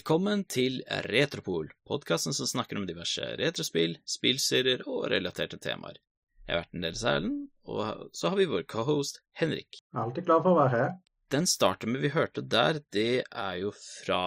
Velkommen 0.00 0.46
til 0.48 0.78
Retropol, 1.12 1.66
podkasten 1.84 2.32
som 2.32 2.46
snakker 2.48 2.78
om 2.80 2.86
diverse 2.88 3.20
retrospill, 3.36 3.98
spillserier 4.08 4.80
og 4.88 5.10
relaterte 5.12 5.58
temaer. 5.60 5.98
Jeg 6.46 6.54
har 6.54 6.62
vært 6.62 6.78
en 6.78 6.86
del 6.86 6.96
Erlend, 7.10 7.42
og 7.68 8.06
så 8.16 8.30
har 8.30 8.38
vi 8.38 8.46
vår 8.48 8.64
cohost 8.72 9.20
Henrik. 9.36 9.82
Alltid 9.92 10.24
glad 10.24 10.46
for 10.46 10.54
å 10.54 10.60
være 10.62 10.72
her. 10.72 10.88
Den 11.36 11.44
starten 11.44 12.00
vi 12.00 12.14
hørte 12.14 12.40
der, 12.40 12.80
det 12.96 13.26
er 13.28 13.60
jo 13.60 13.74
fra 13.76 14.22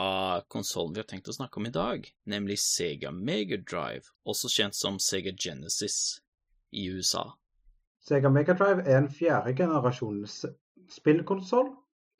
konsollen 0.46 0.94
vi 0.94 1.02
har 1.02 1.10
tenkt 1.10 1.34
å 1.34 1.38
snakke 1.40 1.58
om 1.58 1.72
i 1.72 1.74
dag, 1.74 2.06
nemlig 2.30 2.60
Sega 2.62 3.10
Megadrive, 3.10 4.14
også 4.30 4.54
kjent 4.54 4.78
som 4.78 5.02
Sega 5.02 5.34
Genesis 5.34 6.20
i 6.70 6.86
USA. 6.94 7.32
Sega 8.06 8.30
Megadrive 8.30 8.86
er 8.86 9.02
en 9.02 9.10
fjerde 9.10 9.58
generasjons 9.58 10.44
spillkonsoll 11.02 11.74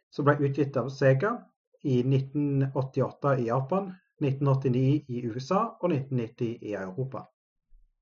som 0.10 0.26
ble 0.26 0.40
utgitt 0.42 0.82
av 0.82 0.90
Sega 0.90 1.38
i 1.84 2.00
1988 2.00 3.36
i 3.40 3.48
Japan, 3.48 3.92
1989 4.24 5.06
i 5.08 5.24
USA 5.28 5.62
og 5.82 5.92
1990 5.92 6.58
i 6.62 6.74
Europa. 6.80 7.26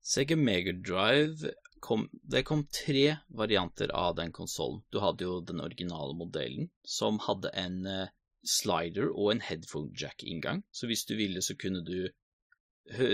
Sega 0.02 0.36
Megadrive 0.36 1.52
kom, 1.80 2.08
det 2.22 2.44
kom 2.46 2.64
tre 2.70 3.16
varianter 3.28 3.90
av 3.94 4.16
den 4.18 4.32
konsollen. 4.32 4.82
Du 4.90 5.00
hadde 5.02 5.26
jo 5.26 5.40
den 5.46 5.62
originale 5.62 6.14
modellen, 6.18 6.70
som 6.82 7.20
hadde 7.26 7.50
en 7.58 7.86
uh, 7.86 8.10
slider 8.46 9.10
og 9.10 9.32
en 9.32 9.44
headphone 9.46 9.94
jack-inngang. 9.98 10.62
Så 10.70 10.90
hvis 10.90 11.04
du 11.06 11.14
ville, 11.18 11.42
så 11.42 11.54
kunne 11.58 11.84
du 11.86 12.10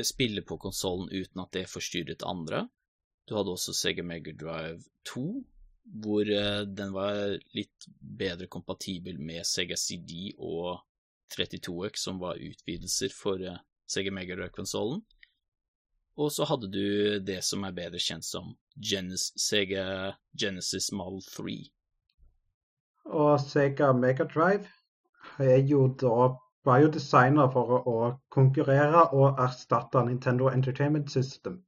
spille 0.02 0.42
på 0.42 0.56
konsollen 0.56 1.10
uten 1.12 1.42
at 1.42 1.52
det 1.52 1.68
forstyrret 1.68 2.24
andre. 2.24 2.66
Du 3.28 3.36
hadde 3.36 3.52
også 3.52 3.74
Sega 3.76 4.02
Megadrive 4.02 4.80
2, 5.12 5.44
hvor 6.02 6.28
uh, 6.28 6.64
den 6.66 6.92
var 6.94 7.36
litt 7.56 7.88
bedre 7.98 8.48
kompatibel 8.50 9.20
med 9.20 9.46
Sega 9.48 9.76
CD 9.76 10.34
og 10.36 10.82
32X, 11.34 12.04
som 12.08 12.20
var 12.20 12.40
utvidelser 12.40 13.12
for 13.12 13.40
Sega 13.88 14.12
Mega 14.12 14.34
Megadrive-konsollen. 14.34 15.02
Og 16.18 16.32
så 16.34 16.44
hadde 16.50 16.70
du 16.72 17.18
det 17.22 17.38
som 17.46 17.62
er 17.64 17.76
bedre 17.76 18.00
kjent 18.02 18.26
som 18.26 18.50
Genes 18.74 19.28
Sega 19.38 20.16
Genesis 20.34 20.90
Model 20.90 21.22
3. 21.30 21.54
Og 23.14 23.38
Sega 23.40 23.92
Megadrive 23.94 24.66
er 25.38 25.62
jo 25.68 25.86
da 26.00 26.32
var 26.66 26.82
jo 26.82 26.90
designa 26.92 27.46
for 27.52 27.78
å 27.78 27.96
konkurrere 28.34 29.06
og 29.16 29.38
erstatte 29.40 30.02
Nintendo 30.04 30.50
Entertainment 30.50 31.10
System. 31.12 31.62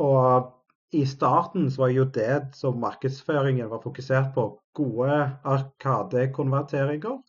Og 0.00 0.52
i 0.92 1.06
starten 1.06 1.70
så 1.70 1.82
var 1.82 1.88
jo 1.94 2.04
det 2.04 2.54
som 2.58 2.80
markedsføringen 2.82 3.68
var 3.70 3.82
fokusert 3.82 4.32
på, 4.34 4.46
gode 4.74 5.18
arkadekonverteringer 5.44 7.20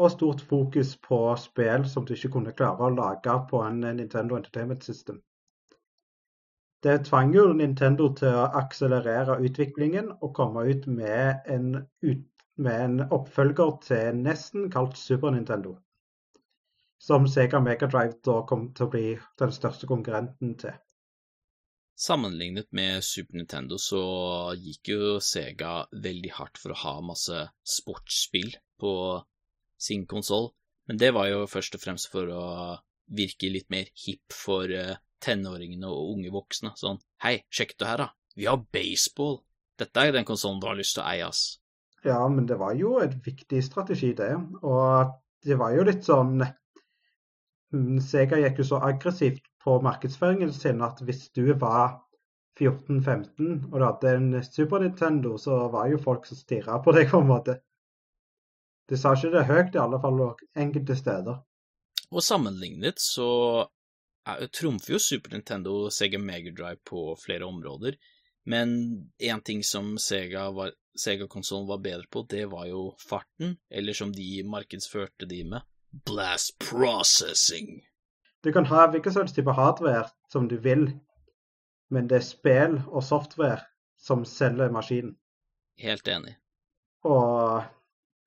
og 0.00 0.10
stort 0.10 0.40
fokus 0.40 0.94
på 1.04 1.18
spill 1.36 1.84
som 1.88 2.06
du 2.08 2.14
ikke 2.14 2.32
kunne 2.38 2.54
klare 2.56 2.88
å 2.88 2.94
lage 2.94 3.34
på 3.50 3.60
en 3.66 3.82
Nintendo 3.84 4.38
Entertainment 4.38 4.84
System. 4.84 5.20
Det 6.82 6.94
tvang 7.06 7.34
jo 7.36 7.44
Nintendo 7.54 8.08
til 8.18 8.34
å 8.34 8.48
akselerere 8.58 9.36
utviklingen 9.46 10.08
og 10.18 10.32
komme 10.34 10.64
ut 10.66 10.88
med 10.90 11.44
en, 11.46 11.76
ut, 12.02 12.24
med 12.56 12.80
en 12.86 13.04
oppfølger 13.14 13.76
til 13.84 14.16
nesten 14.24 14.70
kalt 14.72 14.96
Super 14.98 15.30
Nintendo. 15.30 15.76
Som 16.98 17.28
Sega 17.30 17.60
Megadrive 17.60 18.18
da 18.26 18.40
kom 18.48 18.70
til 18.74 18.88
å 18.88 18.90
bli 18.96 19.04
den 19.38 19.54
største 19.54 19.86
konkurrenten 19.90 20.56
til. 20.58 20.74
Sammenlignet 22.02 22.66
med 22.74 23.04
Super 23.04 23.36
Nintendo 23.38 23.76
så 23.78 24.00
gikk 24.58 24.88
jo 24.90 25.18
Sega 25.22 25.84
veldig 25.94 26.32
hardt 26.34 26.58
for 26.58 26.74
å 26.74 26.78
ha 26.80 26.94
masse 27.06 27.44
sportsspill 27.62 28.56
på 28.82 28.94
sin 29.78 30.02
konsoll, 30.10 30.48
men 30.90 30.98
det 30.98 31.12
var 31.14 31.28
jo 31.30 31.44
først 31.50 31.76
og 31.78 31.82
fremst 31.84 32.08
for 32.10 32.32
å 32.34 32.46
virke 33.14 33.52
litt 33.54 33.70
mer 33.70 33.86
hipp 34.02 34.34
for 34.34 34.66
uh, 34.66 34.98
tenåringene 35.22 35.92
og 35.94 36.16
unge 36.16 36.32
voksne. 36.34 36.72
Sånn, 36.80 36.98
hei, 37.22 37.36
sjekk 37.54 37.76
du 37.78 37.86
her, 37.86 38.02
da, 38.02 38.08
vi 38.34 38.50
har 38.50 38.58
baseball. 38.74 39.38
Dette 39.78 40.02
er 40.02 40.16
den 40.16 40.26
konsollen 40.26 40.58
du 40.58 40.66
har 40.72 40.80
lyst 40.80 40.96
til 40.98 41.04
å 41.04 41.08
eie, 41.12 41.28
ass. 41.30 41.44
Ja, 42.02 42.18
men 42.26 42.50
det 42.50 42.58
var 42.58 42.74
jo 42.74 42.96
et 43.04 43.14
viktig 43.22 43.62
strategi, 43.62 44.10
det. 44.18 44.32
Og 44.66 45.14
det 45.46 45.60
var 45.60 45.78
jo 45.78 45.86
litt 45.86 46.02
sånn 46.08 46.42
mm, 46.42 48.02
Sega 48.02 48.42
gikk 48.42 48.64
jo 48.64 48.70
så 48.72 48.82
aggressivt 48.90 49.46
på 49.64 49.78
markedsføringen 49.84 50.52
sin 50.52 50.82
at 50.82 51.00
hvis 51.06 51.28
du 51.36 51.44
var 51.58 52.00
14-15 52.60 53.70
og 53.70 53.76
du 53.78 53.84
hadde 53.84 54.14
en 54.16 54.32
Super 54.44 54.82
Nintendo, 54.82 55.36
så 55.38 55.68
var 55.72 55.88
jo 55.90 56.00
folk 56.02 56.26
som 56.28 56.36
stirra 56.36 56.80
på 56.84 56.92
deg, 56.92 57.08
på 57.10 57.22
en 57.22 57.30
måte. 57.30 57.58
De 58.90 58.98
sa 58.98 59.14
ikke 59.16 59.32
det 59.32 59.46
høyt, 59.48 59.76
i 59.76 59.80
alle 59.80 60.00
fall 60.02 60.20
enkelte 60.58 60.96
steder. 60.98 61.38
Og 62.12 62.24
sammenlignet 62.24 63.00
så 63.00 63.28
trumfer 64.52 64.96
jo 64.96 65.00
Super 65.00 65.32
Nintendo 65.32 65.88
Sega 65.90 66.18
Megadrive 66.20 66.82
på 66.86 67.14
flere 67.22 67.48
områder, 67.48 67.96
men 68.44 68.74
én 69.22 69.40
ting 69.46 69.62
som 69.64 69.94
Sega-konsollen 69.98 70.74
Sega 70.98 71.70
var 71.70 71.80
bedre 71.82 72.10
på, 72.10 72.26
det 72.28 72.44
var 72.50 72.66
jo 72.68 72.90
farten, 73.00 73.56
eller 73.70 73.96
som 73.96 74.12
de 74.12 74.42
markedsførte 74.44 75.30
de 75.30 75.44
med, 75.54 75.64
blast 76.04 76.58
processing. 76.58 77.80
Du 78.44 78.52
kan 78.52 78.66
ha 78.66 78.86
hvilken 78.90 79.14
slags 79.14 79.34
type 79.36 79.52
hardware 79.54 80.08
som 80.32 80.48
du 80.50 80.56
vil, 80.58 80.88
men 81.90 82.08
det 82.10 82.18
er 82.18 82.26
spill 82.26 82.80
og 82.88 83.04
software 83.06 83.60
som 84.02 84.24
selger 84.26 84.72
maskinen. 84.74 85.14
Helt 85.78 86.08
enig. 86.08 86.34
Og 87.06 87.62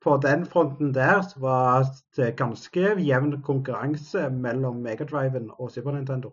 på 0.06 0.16
den 0.24 0.46
fronten 0.46 0.94
der 0.96 1.22
så 1.26 1.40
var 1.44 1.86
det 2.16 2.36
ganske 2.40 2.96
jevn 3.02 3.42
konkurranse 3.44 4.30
mellom 4.30 4.82
Megadriven 4.86 5.52
og 5.58 5.72
Super 5.72 5.96
Nintendo. 5.96 6.32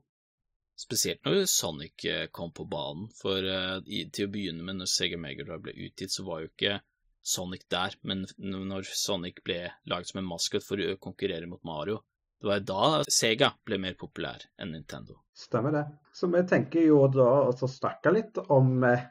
Spesielt 0.78 1.24
når 1.24 1.44
Sonic 1.50 2.04
eh, 2.08 2.26
kom 2.32 2.52
på 2.52 2.64
banen, 2.64 3.08
for 3.18 3.44
uh, 3.44 3.82
til 3.84 4.26
å 4.26 4.32
begynne 4.32 4.64
med, 4.66 4.78
når 4.80 4.90
Sega 4.90 5.18
Megadrive 5.20 5.60
ble 5.66 5.74
utgitt, 5.86 6.14
så 6.14 6.24
var 6.26 6.42
jo 6.42 6.50
ikke 6.50 6.78
Sonic 7.22 7.66
der, 7.70 7.94
men 8.02 8.24
når 8.38 8.88
Sonic 8.98 9.42
ble 9.46 9.60
laget 9.90 10.10
som 10.10 10.22
en 10.22 10.30
maskot 10.30 10.64
for 10.66 10.80
å 10.82 10.96
konkurrere 11.02 11.46
mot 11.50 11.62
Mario, 11.66 12.00
det 12.42 12.48
var 12.48 12.62
da 12.66 12.86
Sega 13.06 13.52
ble 13.62 13.76
mer 13.78 13.94
populær 13.98 14.42
enn 14.58 14.72
Nintendo. 14.74 15.20
Stemmer 15.38 15.74
det. 15.76 15.82
Så 16.12 16.26
vi 16.32 16.40
tenker 16.50 16.82
jo 16.82 17.04
da 17.14 17.26
å 17.46 17.68
snakke 17.70 18.10
litt 18.10 18.38
om 18.50 18.82
eh, 18.88 19.04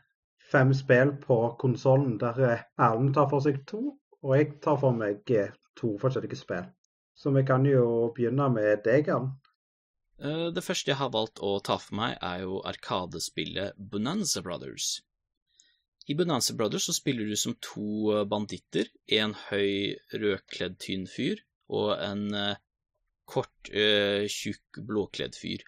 fem 0.52 0.74
spill 0.76 1.14
på 1.22 1.38
konsollen, 1.62 2.18
der 2.20 2.42
Erlend 2.76 3.14
tar 3.16 3.30
for 3.32 3.44
seg 3.46 3.62
to, 3.70 3.94
og 4.20 4.34
jeg 4.36 4.58
tar 4.66 4.76
for 4.82 4.98
meg 4.98 5.32
eh, 5.32 5.54
to 5.80 5.94
forskjellige 6.02 6.40
spill. 6.42 6.68
Så 7.16 7.32
vi 7.32 7.46
kan 7.48 7.64
jo 7.70 8.12
begynne 8.16 8.50
med 8.52 8.84
deg. 8.84 9.08
Eh, 9.12 10.50
det 10.52 10.66
første 10.66 10.92
jeg 10.92 11.00
har 11.00 11.14
valgt 11.14 11.40
å 11.40 11.54
ta 11.64 11.78
for 11.80 11.96
meg, 12.02 12.18
er 12.20 12.44
jo 12.44 12.60
arkadespillet 12.68 13.80
Bonanza 13.80 14.44
Brothers. 14.44 14.98
I 16.12 16.18
Bonanza 16.20 16.58
Brothers 16.58 16.90
så 16.90 16.98
spiller 16.98 17.32
du 17.32 17.38
som 17.40 17.56
to 17.64 18.12
eh, 18.12 18.28
banditter, 18.28 18.92
en 19.22 19.38
høy, 19.48 19.96
rødkledd, 20.12 20.76
tynn 20.84 21.08
fyr 21.08 21.40
og 21.72 21.96
en 21.96 22.28
kort, 23.32 23.72
tjukk, 23.72 24.82
blåkledd 24.88 25.38
fyr. 25.40 25.64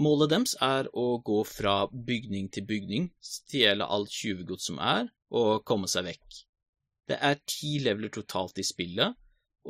Målet 0.00 0.30
deres 0.30 0.54
er 0.62 0.86
å 0.94 1.18
gå 1.26 1.40
fra 1.48 1.74
bygning 1.90 2.46
til 2.54 2.66
bygning, 2.68 3.08
stjele 3.20 3.88
alt 3.90 4.12
tjuvegods 4.14 4.68
som 4.70 4.78
er, 4.78 5.10
og 5.34 5.64
komme 5.66 5.90
seg 5.90 6.06
vekk. 6.06 6.38
Det 7.10 7.18
er 7.26 7.40
ti 7.42 7.80
leveler 7.82 8.12
totalt 8.14 8.60
i 8.62 8.66
spillet, 8.66 9.16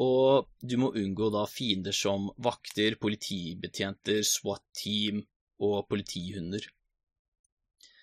og 0.00 0.50
du 0.60 0.76
må 0.78 0.92
unngå 0.94 1.30
da 1.34 1.46
fiender 1.50 1.96
som 1.96 2.28
vakter, 2.44 2.98
politibetjenter, 3.00 4.20
SWAT-team 4.26 5.22
og 5.66 5.88
politihunder. 5.90 6.68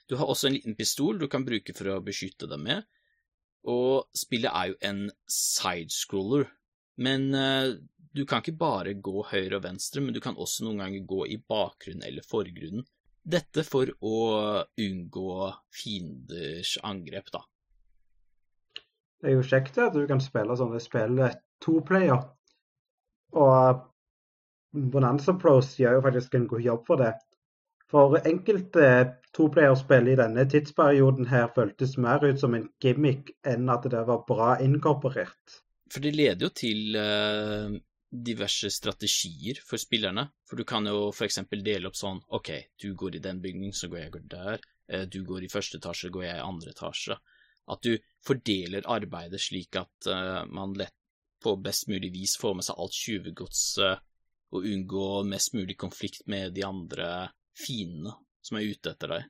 Du 0.10 0.16
har 0.18 0.28
også 0.28 0.50
en 0.50 0.58
liten 0.58 0.76
pistol 0.80 1.20
du 1.20 1.28
kan 1.32 1.46
bruke 1.46 1.76
for 1.78 1.94
å 1.94 2.04
beskytte 2.04 2.50
deg 2.50 2.64
med, 2.64 2.86
og 3.68 4.08
spillet 4.16 4.54
er 4.54 4.72
jo 4.72 4.78
en 4.90 5.02
sidescroller, 5.32 6.48
men 7.04 7.30
uh, 7.36 7.76
du 8.18 8.26
kan 8.26 8.42
ikke 8.42 8.58
bare 8.60 8.94
gå 8.94 9.24
høyre 9.32 9.60
og 9.60 9.66
venstre, 9.66 10.02
men 10.04 10.16
du 10.16 10.22
kan 10.24 10.38
også 10.38 10.66
noen 10.66 10.82
ganger 10.84 11.10
gå 11.10 11.26
i 11.34 11.38
bakgrunnen 11.38 12.06
eller 12.08 12.26
forgrunnen. 12.26 12.86
Dette 13.28 13.64
for 13.68 13.92
å 14.08 14.18
unngå 14.80 15.52
fienders 15.76 16.78
angrep, 16.88 17.30
da. 17.36 17.44
Det 19.18 19.32
er 19.32 19.36
jo 19.36 19.46
kjekt 19.46 19.78
at 19.82 19.96
du 19.98 20.06
kan 20.10 20.22
spille 20.24 20.56
sånne 20.58 20.80
spill 20.82 21.20
toplayer. 21.64 22.22
Og 23.36 23.82
Bonanza 24.94 25.34
Pros 25.42 25.74
gjør 25.80 25.98
jo 25.98 26.04
faktisk 26.06 26.38
en 26.38 26.48
god 26.52 26.64
jobb 26.64 26.86
for 26.88 27.02
det. 27.02 27.14
For 27.92 28.18
enkelte 28.20 28.88
toplayerspill 29.36 30.10
i 30.12 30.18
denne 30.20 30.44
tidsperioden 30.52 31.30
her 31.32 31.48
føltes 31.56 31.96
mer 32.04 32.24
ut 32.26 32.40
som 32.40 32.56
en 32.58 32.68
gimmick 32.84 33.32
enn 33.48 33.70
at 33.72 33.88
det 33.92 34.04
var 34.10 34.26
bra 34.28 34.56
inkorporert. 34.64 35.62
For 35.92 36.04
det 36.04 36.12
leder 36.18 36.50
jo 36.50 36.52
til 36.52 36.98
uh, 37.00 37.78
diverse 38.10 38.70
strategier 38.72 39.60
for 39.66 39.82
spillerne. 39.82 40.28
For 40.48 40.60
du 40.60 40.66
kan 40.68 40.88
jo 40.88 41.10
f.eks. 41.12 41.42
dele 41.52 41.90
opp 41.90 41.98
sånn 42.00 42.22
OK, 42.36 42.52
du 42.80 42.94
går 42.96 43.18
i 43.18 43.24
den 43.24 43.42
bygningen, 43.44 43.76
så 43.76 43.90
går 43.92 44.06
jeg 44.06 44.28
der. 44.32 44.64
Uh, 44.92 45.06
du 45.10 45.24
går 45.28 45.46
i 45.46 45.52
første 45.52 45.82
etasje, 45.82 46.08
så 46.08 46.14
går 46.16 46.28
jeg 46.28 46.40
i 46.40 46.46
andre 46.48 46.76
etasje. 46.76 47.20
At 47.68 47.84
du 47.84 47.98
fordeler 48.24 48.88
arbeidet 48.88 49.42
slik 49.44 49.76
at 49.80 50.08
uh, 50.12 50.46
man 50.48 50.76
lett 50.80 50.96
på 51.44 51.56
best 51.62 51.88
mulig 51.92 52.12
vis 52.16 52.38
får 52.40 52.56
med 52.58 52.66
seg 52.66 52.80
alt 52.82 52.96
tjuvegodset 52.98 54.06
og 54.56 54.66
unngå 54.66 55.08
mest 55.28 55.54
mulig 55.54 55.76
konflikt 55.78 56.24
med 56.32 56.56
de 56.56 56.64
andre 56.66 57.10
fiendene 57.58 58.16
som 58.42 58.58
er 58.58 58.70
ute 58.72 58.94
etter 58.94 59.12
deg. 59.12 59.28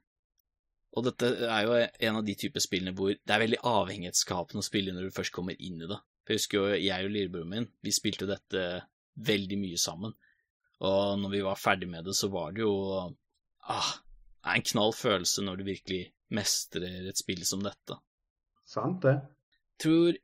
Og 0.97 1.05
dette 1.05 1.29
er 1.45 1.65
jo 1.65 1.77
en 1.77 2.19
av 2.19 2.25
de 2.25 2.35
typer 2.39 2.63
spillene 2.63 2.93
hvor 2.97 3.11
det 3.13 3.33
er 3.33 3.43
veldig 3.43 3.59
avhengighetsskapende 3.69 4.63
å 4.63 4.65
spille 4.65 4.93
når 4.95 5.09
du 5.09 5.17
først 5.17 5.33
kommer 5.35 5.57
inn 5.57 5.81
i 5.81 5.89
det. 5.89 5.97
For 6.27 6.35
jeg 6.35 6.41
husker 6.41 6.59
jo 6.59 6.79
jeg 6.83 7.07
og 7.07 7.13
lillebroren 7.13 7.53
min, 7.53 7.69
vi 7.79 7.93
spilte 7.95 8.27
dette 8.27 8.63
veldig 9.15 9.57
mye 9.61 9.79
sammen. 9.79 10.11
Og 10.83 11.15
når 11.21 11.31
vi 11.31 11.45
var 11.45 11.55
ferdig 11.55 11.87
med 11.87 12.03
det, 12.03 12.17
så 12.19 12.27
var 12.33 12.51
det 12.51 12.65
jo 12.65 12.73
ah, 13.71 13.93
en 14.51 14.65
knall 14.67 14.91
følelse 14.93 15.45
når 15.47 15.61
du 15.61 15.69
virkelig 15.69 16.01
mestrer 16.35 17.07
et 17.07 17.17
spill 17.17 17.45
som 17.47 17.63
dette. 17.63 17.95
Sant 18.67 18.99
det. 19.07 19.15
Tror 19.79 20.19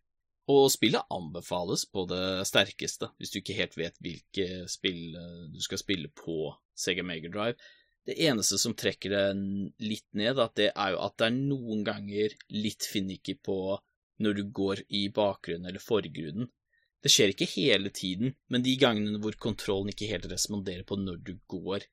og 0.51 0.65
spillet 0.73 1.07
anbefales 1.15 1.85
på 1.87 2.03
det 2.09 2.43
sterkeste, 2.49 3.07
hvis 3.15 3.31
du 3.31 3.39
ikke 3.39 3.55
helt 3.55 3.77
vet 3.79 3.95
hvilke 4.03 4.65
spill 4.67 5.15
eh, 5.15 5.45
du 5.53 5.61
skal 5.63 5.79
spille 5.79 6.11
på 6.11 6.51
Sega 6.75 7.05
Megadrive. 7.07 7.55
Det 8.03 8.17
eneste 8.27 8.59
som 8.59 8.75
trekker 8.75 9.13
det 9.13 9.23
litt 9.87 10.09
ned, 10.19 10.41
at 10.43 10.57
det 10.59 10.73
er 10.73 10.91
jo 10.91 10.99
at 11.05 11.15
det 11.21 11.29
er 11.29 11.37
noen 11.37 11.85
ganger 11.87 12.35
litt 12.51 12.83
finicky 12.83 13.37
på 13.39 13.77
når 14.23 14.39
du 14.39 14.43
går 14.59 14.83
i 14.89 15.07
bakgrunnen 15.13 15.69
eller 15.69 15.83
forgrunnen. 15.83 16.49
Det 17.03 17.11
skjer 17.11 17.33
ikke 17.33 17.49
hele 17.51 17.91
tiden, 17.91 18.35
men 18.47 18.63
de 18.63 18.77
gangene 18.79 19.19
hvor 19.23 19.35
kontrollen 19.35 19.91
ikke 19.91 20.07
helt 20.07 20.29
responderer 20.31 20.85
på 20.87 20.97
når 20.99 21.19
du 21.27 21.33
går 21.51 21.83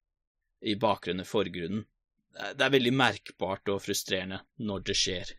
i 0.70 0.76
bakgrunnen 0.78 1.24
eller 1.24 1.30
forgrunnen, 1.30 1.86
det 2.30 2.62
er 2.62 2.72
veldig 2.72 2.92
merkbart 2.94 3.70
og 3.72 3.82
frustrerende 3.82 4.38
når 4.62 4.84
det 4.86 4.96
skjer. 4.96 5.32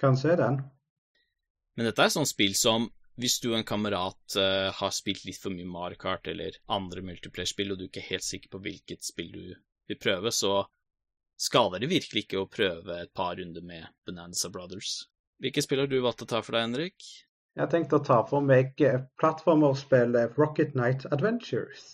Kan 0.00 0.18
se 0.18 0.34
den. 0.36 0.58
Men 1.76 1.88
dette 1.88 2.02
er 2.02 2.12
sånn 2.12 2.28
spill 2.28 2.56
som 2.58 2.88
hvis 3.20 3.38
du 3.40 3.50
og 3.50 3.60
en 3.60 3.68
kamerat 3.68 4.36
uh, 4.36 4.68
har 4.76 4.92
spilt 4.92 5.24
litt 5.24 5.38
for 5.40 5.54
mye 5.54 5.68
Mario 5.68 6.00
Kart 6.00 6.28
eller 6.28 6.58
andre 6.72 7.00
multiplayer-spill, 7.04 7.72
og 7.72 7.80
du 7.80 7.86
ikke 7.86 8.02
er 8.02 8.10
helt 8.10 8.26
sikker 8.26 8.52
på 8.52 8.60
hvilket 8.66 9.06
spill 9.06 9.30
du 9.32 9.54
vil 9.88 10.00
prøve, 10.00 10.32
så 10.34 10.66
skader 11.40 11.80
det 11.80 11.92
virkelig 11.92 12.26
ikke 12.26 12.42
å 12.42 12.50
prøve 12.52 12.98
et 13.00 13.12
par 13.16 13.38
runder 13.40 13.64
med 13.64 13.88
Bonanza 14.04 14.50
Brothers. 14.52 15.06
Hvilke 15.42 15.62
spill 15.64 15.82
har 15.82 15.90
du 15.90 15.98
valgt 16.00 16.24
å 16.24 16.28
ta 16.30 16.40
for 16.44 16.56
deg, 16.56 16.68
Henrik? 16.68 17.06
Jeg 17.56 17.64
har 17.64 17.70
tenkt 17.72 17.92
å 17.96 18.02
ta 18.04 18.22
for 18.28 18.44
meg 18.44 18.80
eh, 18.84 19.02
plattformerspillet 19.20 20.36
Rocket 20.40 20.74
Night 20.76 21.04
Adventures. 21.12 21.84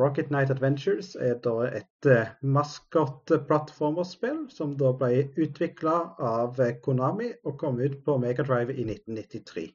Rocket 0.00 0.30
Night 0.30 0.52
Adventures 0.54 1.14
er 1.16 1.34
da 1.44 1.54
et 1.66 2.06
uh, 2.08 2.28
maskot-plattformerspill 2.56 4.44
som 4.54 4.76
da 4.80 4.92
ble 4.96 5.24
utvikla 5.34 5.96
av 6.30 6.60
Konami 6.84 7.32
og 7.42 7.56
kom 7.58 7.80
ut 7.82 7.98
på 8.06 8.16
Megadrive 8.22 8.76
i 8.76 8.86
1993. 8.86 9.66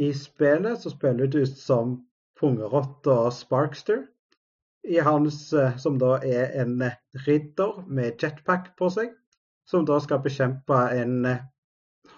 I 0.00 0.10
spillet 0.16 0.80
så 0.80 0.94
spiller 0.94 1.28
du 1.28 1.44
som 1.46 1.98
pungerotta 2.40 3.30
Sparkster. 3.30 4.06
I 4.88 4.98
hans, 5.04 5.52
eh, 5.52 5.76
som 5.76 5.98
da 6.00 6.16
er 6.24 6.54
en 6.62 6.78
ridder 7.26 7.82
med 7.86 8.16
jetpack 8.22 8.72
på 8.80 8.88
seg, 8.94 9.12
som 9.70 9.86
da 9.86 10.00
skal 10.02 10.22
bekjempe 10.24 10.78
en 10.98 11.24
eh, 11.30 11.44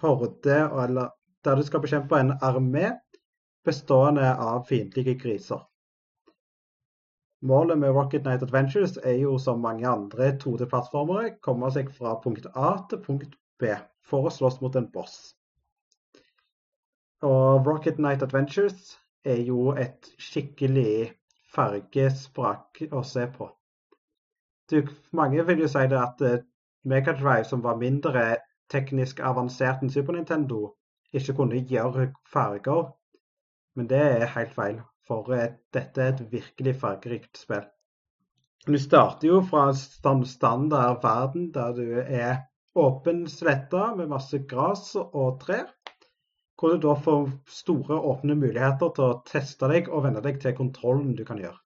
horde, 0.01 0.57
eller 0.83 1.13
der 1.45 1.59
du 1.59 1.63
skal 1.67 1.83
bekjempe 1.83 2.17
en 2.19 2.33
armé 2.41 2.89
bestående 3.65 4.33
av 4.35 4.65
fiendtlige 4.67 5.15
griser. 5.19 5.61
Målet 7.43 7.77
med 7.77 7.91
Rocket 7.91 8.25
Night 8.25 8.43
Adventures 8.43 8.97
er 9.03 9.17
jo 9.19 9.37
som 9.39 9.59
mange 9.59 9.87
andre 9.87 10.31
2D-plattformere 10.39 11.35
komme 11.43 11.69
seg 11.75 11.91
fra 11.91 12.15
punkt 12.23 12.47
A 12.55 12.69
til 12.89 13.01
punkt 13.03 13.35
B 13.59 13.73
for 14.07 14.27
å 14.27 14.31
slåss 14.31 14.61
mot 14.63 14.75
en 14.79 14.87
boss. 14.91 15.17
Og 17.23 17.67
Rocket 17.67 17.99
Night 17.99 18.23
Adventures 18.23 18.95
er 19.27 19.43
jo 19.43 19.73
et 19.79 20.07
skikkelig 20.19 21.11
fargesprak 21.53 22.81
å 22.91 23.03
se 23.07 23.27
på. 23.35 23.49
Du, 24.71 24.79
mange 25.11 25.43
vil 25.47 25.63
jo 25.63 25.69
si 25.71 25.83
det 25.91 25.99
at 25.99 26.23
eh, 26.83 26.89
Megadrive, 26.89 27.43
som 27.45 27.61
var 27.63 27.79
mindre 27.81 28.23
teknisk 28.71 29.19
avansert 29.19 29.83
enn 29.83 29.91
Super 29.93 30.17
Nintendo, 30.17 30.73
ikke 31.13 31.35
kunne 31.37 31.61
gjøre 31.69 32.09
farger. 32.33 32.91
Men 33.75 33.89
det 33.89 34.01
er 34.01 34.33
helt 34.35 34.53
feil, 34.53 34.81
for 35.07 35.33
eh, 35.33 35.53
dette 35.73 36.01
er 36.01 36.13
et 36.13 36.25
virkelig 36.31 36.75
fargerikt 36.81 37.37
spill. 37.37 37.65
Du 38.67 38.77
starter 38.79 39.27
jo 39.27 39.41
fra 39.43 39.69
en 39.73 40.25
standard 40.25 41.01
verden 41.03 41.51
der 41.51 41.73
du 41.75 41.87
er 41.99 42.45
åpen 42.79 43.25
slette 43.27 43.89
med 43.97 44.09
masse 44.09 44.39
gress 44.49 44.93
og 44.95 45.41
trær 45.41 45.67
hvor 46.59 46.71
du 46.71 46.85
da 46.85 46.93
får 46.95 47.25
store, 47.51 47.97
åpne 47.99 48.37
muligheter 48.39 48.93
til 48.95 49.03
å 49.09 49.21
teste 49.27 49.67
deg 49.67 49.89
og 49.91 50.05
venne 50.05 50.21
deg 50.23 50.39
til 50.39 50.55
kontrollen 50.55 51.11
du 51.17 51.25
kan 51.27 51.41
gjøre. 51.41 51.62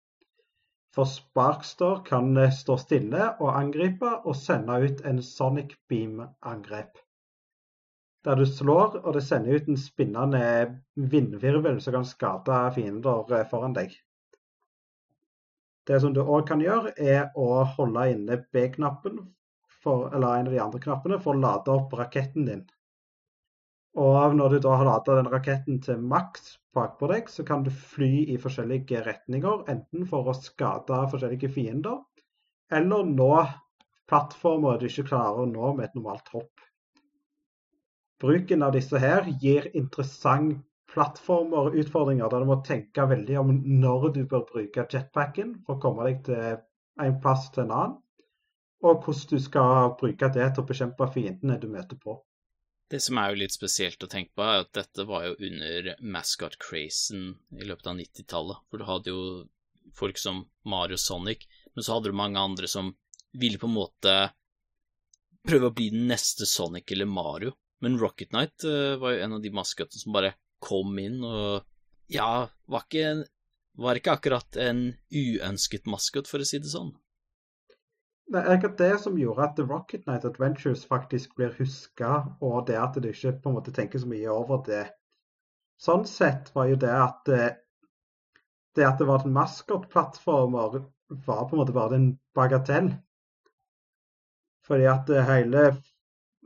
For 0.98 1.06
Sparkster 1.06 2.00
kan 2.06 2.32
stå 2.50 2.74
stille 2.82 3.28
og 3.38 3.52
angripe 3.54 4.16
og 4.26 4.34
sende 4.36 4.80
ut 4.82 5.04
en 5.06 5.20
Sonic 5.22 5.76
Beam-angrep. 5.92 6.98
Der 8.26 8.40
du 8.40 8.46
slår, 8.50 8.96
og 9.04 9.14
det 9.14 9.22
sender 9.28 9.60
ut 9.60 9.70
en 9.70 9.78
spinnende 9.78 10.42
vindvirvel 10.98 11.78
som 11.86 12.00
kan 12.00 12.08
skade 12.10 12.58
fiender 12.74 13.46
foran 13.52 13.78
deg. 13.78 13.94
Det 15.86 16.02
som 16.02 16.18
du 16.18 16.24
òg 16.24 16.48
kan 16.50 16.66
gjøre, 16.66 16.96
er 16.98 17.30
å 17.38 17.62
holde 17.78 18.10
inne 18.16 18.42
B-knappen, 18.50 19.22
eller 19.86 20.32
en 20.34 20.50
av 20.50 20.56
de 20.56 20.64
andre 20.66 20.82
knappene, 20.82 21.22
for 21.22 21.38
å 21.38 21.44
lade 21.46 21.78
opp 21.78 21.94
raketten 21.94 22.50
din. 22.50 22.66
Og 24.02 24.34
når 24.42 24.58
du 24.58 24.64
da 24.66 24.80
har 24.82 24.90
lada 24.90 25.22
den 25.22 25.30
raketten 25.30 25.78
til 25.86 26.02
maks 26.02 26.56
bakpå 26.78 27.10
deg, 27.12 27.32
så 27.34 27.44
kan 27.48 27.66
du 27.66 27.72
fly 27.74 28.28
i 28.34 28.38
forskjellige 28.42 29.02
retninger. 29.06 29.66
Enten 29.74 30.06
for 30.10 30.30
å 30.30 30.36
skade 30.38 31.02
forskjellige 31.12 31.52
fiender, 31.54 32.00
eller 32.72 33.10
nå 33.10 33.32
plattformer 34.08 34.80
du 34.80 34.88
ikke 34.88 35.10
klarer 35.10 35.44
å 35.44 35.50
nå 35.52 35.74
med 35.78 35.90
et 35.90 35.98
normalt 35.98 36.32
hopp. 36.36 36.64
Bruken 38.22 38.64
av 38.66 38.74
disse 38.74 38.98
her 39.02 39.28
gir 39.42 39.68
interessant 39.78 40.64
plattformer 40.90 41.70
og 41.70 41.76
utfordringer 41.78 42.32
der 42.32 42.42
du 42.42 42.50
må 42.50 42.62
tenke 42.66 43.06
veldig 43.10 43.36
om 43.42 43.52
når 43.82 44.08
du 44.16 44.24
bør 44.30 44.46
bruke 44.48 44.88
jetpacken 44.94 45.58
for 45.66 45.76
å 45.76 45.82
komme 45.84 46.08
deg 46.08 46.24
til 46.26 46.56
en 47.04 47.20
plass 47.22 47.52
til 47.54 47.66
en 47.66 47.74
annen, 47.76 47.98
og 48.86 49.04
hvordan 49.04 49.30
du 49.34 49.44
skal 49.44 49.92
bruke 50.00 50.32
det 50.34 50.48
til 50.54 50.64
å 50.64 50.70
bekjempe 50.72 51.10
fiendene 51.14 51.60
du 51.62 51.68
møter 51.70 52.00
på. 52.02 52.18
Det 52.88 53.02
som 53.04 53.20
er 53.20 53.34
jo 53.34 53.42
litt 53.42 53.56
spesielt 53.56 54.04
å 54.04 54.10
tenke 54.12 54.32
på, 54.38 54.46
er 54.46 54.64
at 54.64 54.72
dette 54.78 55.04
var 55.08 55.26
jo 55.28 55.36
under 55.50 55.90
mascot-crazen 56.00 57.30
i 57.60 57.68
løpet 57.68 57.90
av 57.92 57.98
90-tallet. 58.00 58.64
For 58.70 58.80
du 58.80 58.88
hadde 58.88 59.12
jo 59.12 59.24
folk 59.98 60.20
som 60.22 60.46
Mario 60.64 61.00
Sonic, 61.02 61.48
men 61.76 61.84
så 61.84 61.98
hadde 61.98 62.14
du 62.14 62.20
mange 62.20 62.40
andre 62.40 62.70
som 62.72 62.94
ville 63.36 63.60
på 63.60 63.68
en 63.68 63.76
måte 63.76 64.14
prøve 65.48 65.70
å 65.70 65.76
bli 65.76 65.90
den 65.94 66.08
neste 66.12 66.48
Sonic 66.48 66.92
eller 66.96 67.10
Mario. 67.12 67.56
Men 67.84 68.00
Rocket 68.02 68.32
Night 68.34 68.64
uh, 68.66 68.96
var 69.02 69.14
jo 69.14 69.24
en 69.26 69.36
av 69.38 69.44
de 69.44 69.54
maskotene 69.54 70.02
som 70.02 70.16
bare 70.16 70.36
kom 70.64 70.96
inn 71.02 71.20
og 71.28 71.68
Ja, 72.10 72.48
var 72.72 72.86
ikke, 72.88 73.28
var 73.78 74.00
ikke 74.00 74.16
akkurat 74.16 74.58
en 74.64 74.96
uønsket 75.12 75.90
maskot, 75.92 76.30
for 76.32 76.40
å 76.40 76.48
si 76.48 76.62
det 76.64 76.72
sånn. 76.72 76.94
Det 78.28 78.42
er 78.42 78.58
ikke 78.58 78.76
det 78.80 78.96
som 79.00 79.16
gjorde 79.16 79.44
at 79.46 79.54
The 79.56 79.64
Rocket 79.68 80.08
Night 80.08 80.26
Adventures 80.28 80.84
faktisk 80.86 81.36
blir 81.40 81.54
huska, 81.56 82.10
og 82.44 82.68
det 82.68 82.76
at 82.76 82.98
du 83.00 83.08
ikke 83.08 83.38
på 83.44 83.52
en 83.52 83.56
måte 83.56 83.72
tenker 83.76 84.04
så 84.04 84.10
mye 84.12 84.34
over 84.34 84.60
det. 84.68 84.84
Sånn 85.80 86.04
sett 86.10 86.52
var 86.56 86.68
jo 86.68 86.80
det 86.82 86.92
at 86.92 87.22
det, 87.30 87.46
det 88.76 88.88
at 88.88 89.00
det 89.00 89.08
var 89.08 89.24
en 89.24 89.36
maskotplattformer, 89.38 90.80
var 91.28 91.46
på 91.48 91.56
en 91.56 91.62
måte 91.62 91.76
bare 91.78 92.00
en 92.02 92.10
bagatell. 92.36 92.92
Fordi 94.68 94.90
at 94.92 95.10
eh, 95.14 95.30
hele 95.32 95.70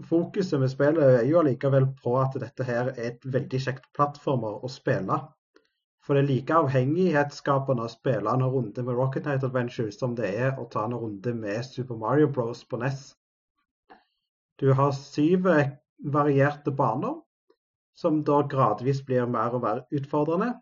fokuset 0.05 0.61
med 0.61 0.69
spillet 0.69 1.21
er 1.21 1.25
jo 1.29 1.41
allikevel 1.41 1.87
på 2.03 2.13
at 2.21 2.37
dette 2.41 2.65
her 2.67 2.91
er 2.93 3.07
et 3.09 3.25
veldig 3.25 3.61
kjekt 3.65 3.89
plattformer 3.97 4.61
å 4.61 4.69
spille. 4.69 5.17
For 6.01 6.17
det 6.17 6.23
er 6.23 6.29
like 6.31 6.55
avhengighetsskapende 6.57 7.85
å 7.85 7.91
spille 7.91 8.31
en 8.31 8.45
runde 8.53 8.83
med 8.85 8.97
Rocket 8.97 9.27
Night 9.29 9.43
Adventures 9.45 9.99
som 10.01 10.15
det 10.17 10.31
er 10.45 10.57
å 10.57 10.65
ta 10.73 10.87
en 10.87 10.97
runde 10.97 11.33
med 11.37 11.65
Super 11.67 11.99
Mario 12.01 12.29
Bros 12.33 12.63
på 12.65 12.79
NES. 12.81 13.03
Du 14.61 14.71
har 14.77 14.95
syv 14.97 15.45
varierte 16.15 16.73
baner, 16.73 17.19
som 17.93 18.23
da 18.25 18.41
gradvis 18.49 19.03
blir 19.05 19.29
mer 19.29 19.53
og 19.57 19.63
mer 19.65 19.83
utfordrende, 19.93 20.55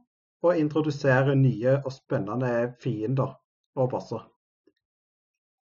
og 0.44 0.60
introduserer 0.60 1.36
nye 1.36 1.80
og 1.80 1.92
spennende 1.92 2.52
fiender 2.84 3.34
og 3.80 3.90
bosser. 3.96 4.22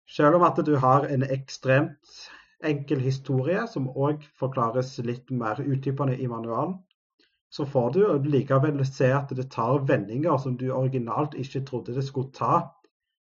Selv 0.09 0.37
om 0.37 0.47
at 0.49 0.61
du 0.67 0.75
har 0.81 1.09
en 1.09 1.25
ekstremt 1.25 2.17
enkel 2.65 3.01
historie, 3.05 3.67
som 3.69 3.89
òg 3.89 4.25
forklares 4.39 4.99
litt 5.05 5.31
mer 5.33 5.61
utdypende 5.65 6.17
i 6.21 6.29
manualen, 6.29 6.79
så 7.53 7.67
får 7.69 7.91
du 7.93 8.03
likevel 8.33 8.81
se 8.89 9.11
at 9.13 9.33
det 9.37 9.51
tar 9.53 9.83
vendinger 9.89 10.39
som 10.41 10.57
du 10.57 10.71
originalt 10.73 11.35
ikke 11.37 11.65
trodde 11.69 11.97
det 11.97 12.05
skulle 12.07 12.33
ta, 12.33 12.63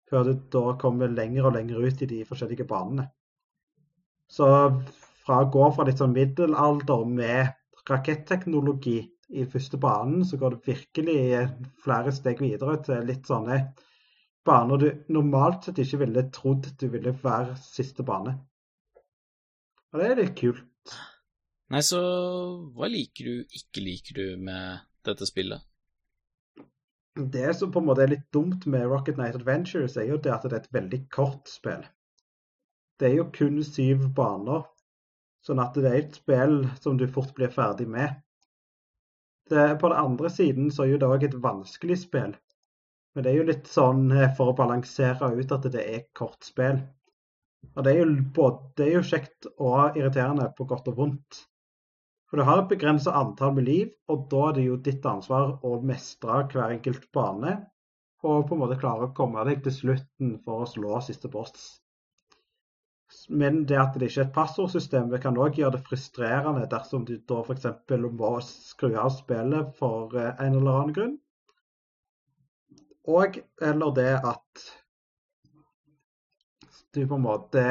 før 0.09 0.27
du 0.29 0.33
da 0.53 0.65
kommer 0.81 1.09
lenger 1.13 1.49
og 1.49 1.55
lenger 1.57 1.81
ut 1.81 2.03
i 2.05 2.11
de 2.11 2.25
forskjellige 2.29 2.67
banene. 2.69 3.09
Så 4.29 4.49
fra 5.25 5.43
å 5.45 5.49
gå 5.53 5.71
fra 5.73 5.87
litt 5.89 6.01
sånn 6.01 6.17
middelalder 6.17 7.07
med 7.09 7.55
raketteknologi 7.89 8.99
i 9.29 9.45
første 9.49 9.81
banen, 9.81 10.25
så 10.25 10.37
går 10.41 10.57
det 10.57 10.75
virkelig 10.75 11.21
flere 11.85 12.13
steg 12.13 12.41
videre 12.45 12.77
til 12.85 13.09
litt 13.09 13.29
sånne 13.29 13.63
baner 14.49 14.81
du 14.81 14.89
normalt 15.13 15.67
sett 15.67 15.81
ikke 15.83 16.03
ville 16.05 16.29
trodd 16.33 16.69
du 16.81 16.89
ville 16.93 17.13
være 17.23 17.57
siste 17.61 18.05
bane. 18.05 18.37
Og 19.93 20.01
det 20.01 20.09
er 20.09 20.21
litt 20.21 20.37
kult. 20.37 20.97
Nei, 21.69 21.83
så 21.85 21.99
hva 22.73 22.89
liker 22.89 23.27
du, 23.29 23.57
ikke 23.59 23.83
liker 23.85 24.17
du 24.17 24.45
med 24.45 24.87
dette 25.05 25.27
spillet? 25.29 25.61
Det 27.19 27.51
som 27.59 27.73
på 27.75 27.83
en 27.83 27.89
måte 27.91 28.05
er 28.07 28.13
litt 28.15 28.29
dumt 28.33 28.65
med 28.71 28.87
Rocket 28.89 29.19
Night 29.19 29.37
Adventures, 29.37 29.99
er 30.01 30.07
jo 30.09 30.17
det 30.23 30.33
at 30.33 30.47
det 30.47 30.55
er 30.55 30.63
et 30.63 30.75
veldig 30.77 31.01
kort 31.13 31.51
spill. 31.51 31.83
Det 32.99 33.11
er 33.11 33.19
jo 33.19 33.27
kun 33.35 33.59
syv 33.67 34.07
baner, 34.17 34.65
sånn 35.45 35.61
at 35.61 35.77
det 35.77 35.91
er 35.91 35.99
et 35.99 36.17
spill 36.17 36.63
som 36.81 36.97
du 36.97 37.05
fort 37.11 37.35
blir 37.37 37.53
ferdig 37.53 37.89
med. 37.91 38.17
Det, 39.51 39.67
på 39.81 39.91
den 39.93 39.99
andre 39.99 40.31
siden 40.33 40.73
så 40.73 40.87
er 40.87 40.95
jo 40.95 41.03
det 41.03 41.11
òg 41.11 41.27
et 41.29 41.37
vanskelig 41.43 41.99
spill. 42.07 42.33
Men 43.13 43.25
det 43.27 43.33
er 43.33 43.39
jo 43.43 43.49
litt 43.49 43.69
sånn 43.69 44.09
eh, 44.13 44.33
for 44.37 44.53
å 44.53 44.57
balansere 44.57 45.31
ut 45.37 45.53
at 45.53 45.69
det 45.75 45.85
er 45.85 46.09
kort 46.17 46.49
spill. 46.49 46.81
Og 47.75 47.85
det 47.85 47.93
er 47.93 48.03
jo, 48.03 48.11
både, 48.35 48.73
det 48.79 48.89
er 48.89 48.93
jo 48.99 49.07
kjekt 49.13 49.49
og 49.57 49.97
irriterende 49.99 50.49
på 50.57 50.69
godt 50.71 50.91
og 50.93 51.01
vondt. 51.03 51.45
For 52.29 52.41
du 52.41 52.45
har 52.45 52.61
et 52.61 52.71
begrenset 52.71 53.17
antall 53.17 53.55
med 53.57 53.65
liv, 53.69 53.91
og 54.13 54.27
da 54.33 54.45
er 54.51 54.57
det 54.59 54.65
jo 54.67 54.79
ditt 54.85 55.07
ansvar 55.09 55.55
å 55.65 55.79
mestre 55.91 56.43
hver 56.53 56.75
enkelt 56.75 57.07
bane. 57.17 57.55
Og 58.29 58.49
på 58.49 58.57
en 58.57 58.61
måte 58.65 58.79
klare 58.81 59.09
å 59.09 59.15
komme 59.17 59.45
deg 59.49 59.63
til 59.65 59.73
slutten 59.73 60.35
for 60.45 60.65
å 60.65 60.69
slå 60.69 60.99
siste 61.07 61.31
boss. 61.33 61.79
Men 63.33 63.63
det 63.69 63.79
at 63.81 63.95
det 63.97 64.11
ikke 64.11 64.21
er 64.21 64.27
et 64.27 64.35
passordsystem, 64.35 65.15
kan 65.23 65.39
òg 65.41 65.57
gjøre 65.57 65.79
det 65.79 65.87
frustrerende 65.87 66.67
dersom 66.69 67.07
du 67.09 67.15
da 67.31 67.41
f.eks. 67.41 67.71
må 68.19 68.33
skru 68.45 68.91
av 69.01 69.15
spillet 69.15 69.73
for 69.79 70.13
eh, 70.19 70.35
en 70.45 70.59
eller 70.59 70.81
annen 70.83 70.97
grunn. 70.99 71.17
Og 73.09 73.41
eller 73.65 73.95
det 73.97 74.13
at 74.19 74.67
du 76.93 77.07
på 77.07 77.17
en 77.17 77.25
måte 77.25 77.65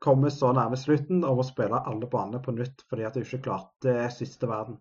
kommer 0.00 0.32
så 0.32 0.52
nærme 0.56 0.78
slutten 0.80 1.24
av 1.28 1.38
å 1.38 1.46
spille 1.46 1.82
alle 1.86 2.08
banene 2.10 2.40
på 2.42 2.54
nytt 2.56 2.86
fordi 2.88 3.06
at 3.06 3.16
du 3.16 3.24
ikke 3.24 3.44
klarte 3.44 3.96
siste 4.14 4.48
verden. 4.50 4.80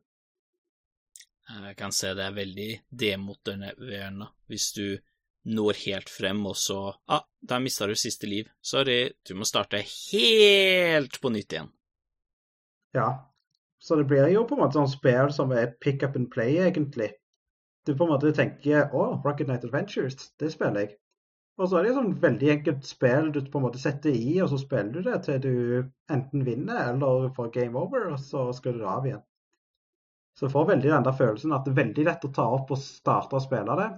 Jeg 1.49 1.75
kan 1.79 1.93
se 1.95 2.13
det 2.13 2.27
er 2.27 2.35
veldig 2.35 2.69
demotiverende 3.03 4.29
hvis 4.49 4.69
du 4.77 4.85
når 5.49 5.79
helt 5.85 6.09
frem, 6.11 6.43
og 6.45 6.57
så 6.59 6.77
ah, 7.09 7.23
der 7.41 7.61
mista 7.63 7.87
du 7.87 7.95
siste 7.97 8.27
liv. 8.29 8.49
Sorry, 8.61 9.13
du 9.25 9.33
må 9.39 9.47
starte 9.47 9.79
helt 9.81 11.17
på 11.21 11.31
nytt 11.33 11.55
igjen. 11.55 11.71
Ja, 12.93 13.09
så 13.79 13.95
det 13.95 14.05
blir 14.09 14.27
jo 14.33 14.43
på 14.45 14.57
en 14.57 14.63
måte 14.65 14.77
sånn 14.77 14.91
spill 14.91 15.31
som 15.33 15.53
er 15.55 15.71
pick 15.81 16.03
up 16.03 16.17
and 16.19 16.29
play, 16.33 16.59
egentlig. 16.59 17.13
Du 17.87 17.95
på 17.95 18.05
en 18.05 18.13
måte 18.13 18.33
tenker 18.35 18.91
å, 18.93 19.05
Rocket 19.23 19.49
Night 19.49 19.65
Adventures, 19.65 20.29
det 20.41 20.51
spiller 20.53 20.85
jeg. 20.85 20.97
Og 21.59 21.67
så 21.67 21.75
er 21.75 21.83
det 21.83 21.89
et 21.91 21.97
sånn 21.97 22.13
veldig 22.23 22.51
enkelt 22.53 22.85
spill 22.87 23.33
du 23.35 23.41
på 23.43 23.59
en 23.59 23.65
måte 23.65 23.81
setter 23.81 24.15
i, 24.15 24.37
og 24.39 24.47
så 24.51 24.59
spiller 24.61 24.93
du 24.95 25.09
det 25.09 25.17
til 25.25 25.41
du 25.43 25.55
enten 26.15 26.45
vinner 26.47 26.93
eller 26.93 27.33
får 27.35 27.49
game 27.57 27.79
over, 27.79 28.05
og 28.13 28.21
så 28.23 28.45
skal 28.55 28.77
du 28.79 28.85
av 28.87 29.07
igjen. 29.07 29.23
Så 30.39 30.47
du 30.47 30.53
får 30.53 30.69
veldig 30.69 30.93
den 30.93 31.03
der 31.03 31.17
følelsen 31.19 31.51
at 31.51 31.65
det 31.67 31.73
er 31.73 31.81
veldig 31.81 32.05
lett 32.07 32.23
å 32.23 32.31
ta 32.31 32.45
opp 32.55 32.71
og 32.71 32.79
starte 32.79 33.35
å 33.35 33.43
spille 33.43 33.75
det. 33.75 33.89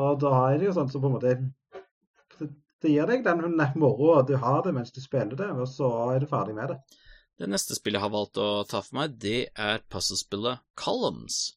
Og 0.00 0.16
da 0.22 0.32
er 0.46 0.56
det 0.56 0.70
jo 0.70 0.76
sånn 0.78 0.88
som 0.88 0.96
så 0.96 1.02
på 1.04 1.10
en 1.10 1.16
måte 1.18 1.36
Det 2.84 2.92
gir 2.92 3.08
deg 3.08 3.24
den 3.24 3.60
moroa 3.80 4.22
du 4.28 4.34
har 4.40 4.62
det 4.64 4.72
mens 4.76 4.92
du 4.96 5.02
spiller 5.04 5.36
det, 5.36 5.50
og 5.52 5.68
så 5.68 5.90
er 6.14 6.24
du 6.24 6.26
ferdig 6.30 6.56
med 6.56 6.72
det. 6.72 6.78
Det 7.36 7.48
neste 7.52 7.76
spillet 7.76 7.98
jeg 7.98 8.06
har 8.06 8.12
valgt 8.16 8.40
å 8.40 8.64
ta 8.68 8.80
for 8.80 8.96
meg, 8.96 9.16
det 9.20 9.50
er 9.60 9.84
puzzlespillet 9.92 10.64
Columns. 10.80 11.56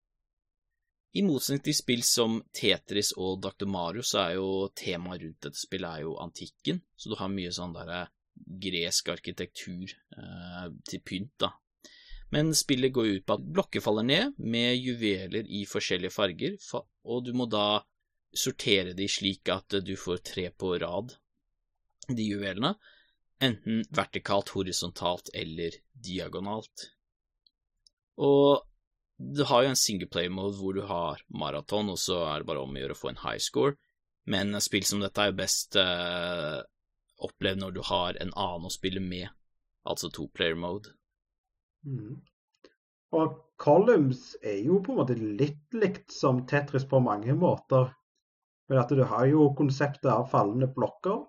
I 1.17 1.23
motsetning 1.25 1.63
til 1.65 1.73
spill 1.73 2.03
som 2.05 2.37
Tetris 2.53 3.15
og 3.17 3.39
Dr. 3.41 3.65
Mario, 3.65 4.03
så 4.05 4.21
er 4.27 4.35
jo 4.37 4.69
temaet 4.77 5.23
rundt 5.23 5.47
dette 5.47 5.57
spillet 5.57 5.89
er 5.89 6.05
jo 6.05 6.17
antikken, 6.21 6.83
så 6.93 7.09
du 7.09 7.15
har 7.17 7.31
mye 7.33 7.53
sånn 7.55 7.73
derre 7.73 8.03
gresk 8.39 9.09
arkitektur 9.11 9.89
eh, 9.89 10.67
til 10.87 11.01
pynt, 11.01 11.33
da. 11.41 11.51
Men 12.29 12.53
spillet 12.53 12.93
går 12.93 13.09
ut 13.15 13.25
på 13.25 13.39
at 13.39 13.47
blokker 13.57 13.81
faller 13.81 14.05
ned 14.05 14.37
med 14.37 14.77
juveler 14.77 15.49
i 15.49 15.63
forskjellige 15.65 16.13
farger, 16.13 16.59
og 17.09 17.25
du 17.25 17.33
må 17.33 17.49
da 17.49 17.81
sortere 18.29 18.93
de 18.93 19.07
slik 19.09 19.49
at 19.49 19.79
du 19.81 19.95
får 19.97 20.21
tre 20.29 20.45
på 20.53 20.75
rad, 20.77 21.15
de 22.05 22.29
juvelene, 22.29 22.75
enten 23.41 23.81
vertikalt, 23.95 24.53
horisontalt 24.53 25.33
eller 25.33 25.73
diagonalt. 25.93 26.91
Og 28.21 28.68
du 29.19 29.43
har 29.43 29.63
jo 29.63 29.69
en 29.73 29.79
singleplay-mode 29.79 30.55
hvor 30.55 30.73
du 30.77 30.81
har 30.87 31.19
maraton, 31.27 31.91
og 31.91 31.99
så 31.99 32.21
er 32.29 32.39
det 32.39 32.47
bare 32.47 32.63
om 32.63 32.75
å 32.75 32.79
gjøre 32.79 32.95
å 32.95 32.99
få 32.99 33.11
en 33.11 33.23
high 33.25 33.41
score. 33.43 33.75
Men 34.31 34.55
spill 34.63 34.85
som 34.87 35.01
dette 35.03 35.19
er 35.19 35.31
jo 35.31 35.39
best 35.41 35.75
uh, 35.75 36.61
opplevd 37.27 37.59
når 37.59 37.73
du 37.75 37.81
har 37.83 38.15
en 38.15 38.31
annen 38.31 38.69
å 38.69 38.71
spille 38.71 39.03
med, 39.03 39.27
altså 39.83 40.07
to-player 40.15 40.55
mode. 40.59 40.93
Mm. 41.83 42.21
Og 43.19 43.33
Columns 43.59 44.37
er 44.39 44.61
jo 44.63 44.77
på 44.85 44.93
en 44.93 45.01
måte 45.01 45.17
litt 45.19 45.75
likt 45.75 46.13
som 46.15 46.45
Tetris 46.47 46.85
på 46.87 47.01
mange 47.03 47.35
måter. 47.35 47.89
Men 48.69 48.79
at 48.83 48.93
du 48.93 49.01
har 49.03 49.25
jo 49.27 49.49
konseptet 49.57 50.07
av 50.13 50.29
fallende 50.31 50.69
blokker. 50.71 51.25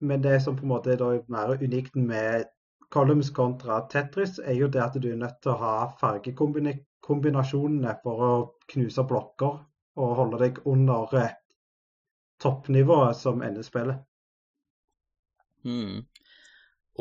Men 0.00 0.22
det 0.24 0.38
som 0.44 0.56
på 0.56 0.64
en 0.64 0.72
måte 0.72 0.94
er 0.94 1.20
mer 1.28 1.58
unikt 1.60 1.98
med 1.98 2.48
Columns 2.94 3.32
kontra 3.34 3.82
Tetris, 3.92 4.38
er 4.38 4.56
jo 4.56 4.70
det 4.72 4.80
at 4.84 4.96
du 4.96 5.10
er 5.10 5.20
nødt 5.20 5.42
til 5.42 5.52
å 5.52 5.60
ha 5.60 5.74
fargekombinasjoner 6.00 6.88
kombinasjonene 7.02 7.96
for 8.02 8.26
å 8.26 8.32
knuse 8.72 9.04
blokker 9.08 9.58
og 10.02 10.16
holde 10.18 10.40
deg 10.40 10.60
under 10.68 11.10
toppnivået 12.42 13.18
som 13.18 13.42
ender 13.44 13.66
spillet. 13.66 14.00
Mm. 15.64 16.02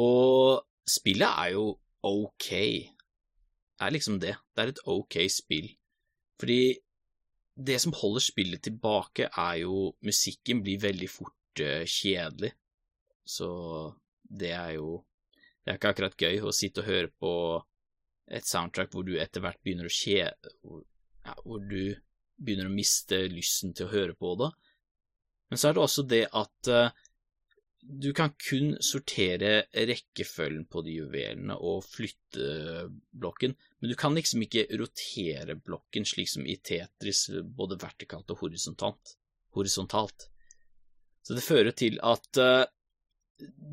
Og 0.02 0.62
spillet 0.88 1.28
er 1.28 1.54
jo 1.56 1.66
ok. 2.06 2.50
Det 2.52 3.88
er 3.88 3.94
liksom 3.96 4.20
det. 4.22 4.36
Det 4.54 4.64
er 4.64 4.74
et 4.74 4.84
ok 4.86 5.18
spill. 5.32 5.70
Fordi 6.40 6.78
det 7.56 7.78
som 7.82 7.94
holder 7.94 8.24
spillet 8.26 8.64
tilbake, 8.64 9.30
er 9.38 9.62
jo 9.62 9.94
Musikken 10.02 10.64
blir 10.64 10.82
veldig 10.82 11.10
fort 11.10 11.62
uh, 11.62 11.86
kjedelig. 11.86 12.54
Så 13.26 13.50
det 14.22 14.52
er 14.52 14.78
jo 14.80 15.04
Det 15.62 15.70
er 15.70 15.78
ikke 15.78 15.90
akkurat 15.94 16.16
gøy 16.18 16.40
å 16.42 16.52
sitte 16.56 16.82
og 16.82 16.88
høre 16.90 17.10
på 17.22 17.32
et 18.32 18.48
soundtrack 18.48 18.94
hvor 18.94 19.06
du 19.08 19.18
etter 19.20 19.44
hvert 19.44 19.62
begynner 19.64 19.90
å 19.90 19.94
skje 19.94 20.24
ja, 20.24 21.34
Hvor 21.44 21.62
du 21.62 21.94
begynner 22.42 22.70
å 22.70 22.74
miste 22.74 23.20
lysten 23.30 23.76
til 23.78 23.88
å 23.88 23.94
høre 23.94 24.16
på 24.18 24.34
det. 24.40 24.50
Men 25.52 25.60
så 25.60 25.70
er 25.70 25.76
det 25.76 25.84
også 25.84 26.06
det 26.10 26.24
at 26.40 26.70
uh, 26.72 26.94
du 27.82 28.12
kan 28.18 28.34
kun 28.40 28.76
sortere 28.82 29.66
rekkefølgen 29.74 30.66
på 30.72 30.84
de 30.86 30.96
juvelene 31.00 31.58
og 31.58 31.84
flytte 31.86 32.88
blokken, 33.12 33.56
men 33.82 33.92
du 33.92 33.98
kan 34.00 34.16
liksom 34.18 34.46
ikke 34.46 34.68
rotere 34.80 35.58
blokken 35.58 36.06
slik 36.08 36.30
som 36.32 36.46
i 36.46 36.58
Tetris, 36.58 37.28
både 37.44 37.80
vertikalt 37.82 38.32
og 38.34 38.46
horisontalt. 38.46 39.16
horisontalt. 39.58 40.30
Så 41.22 41.36
det 41.38 41.46
fører 41.46 41.76
til 41.78 42.00
at 42.02 42.42
uh, 42.42 42.66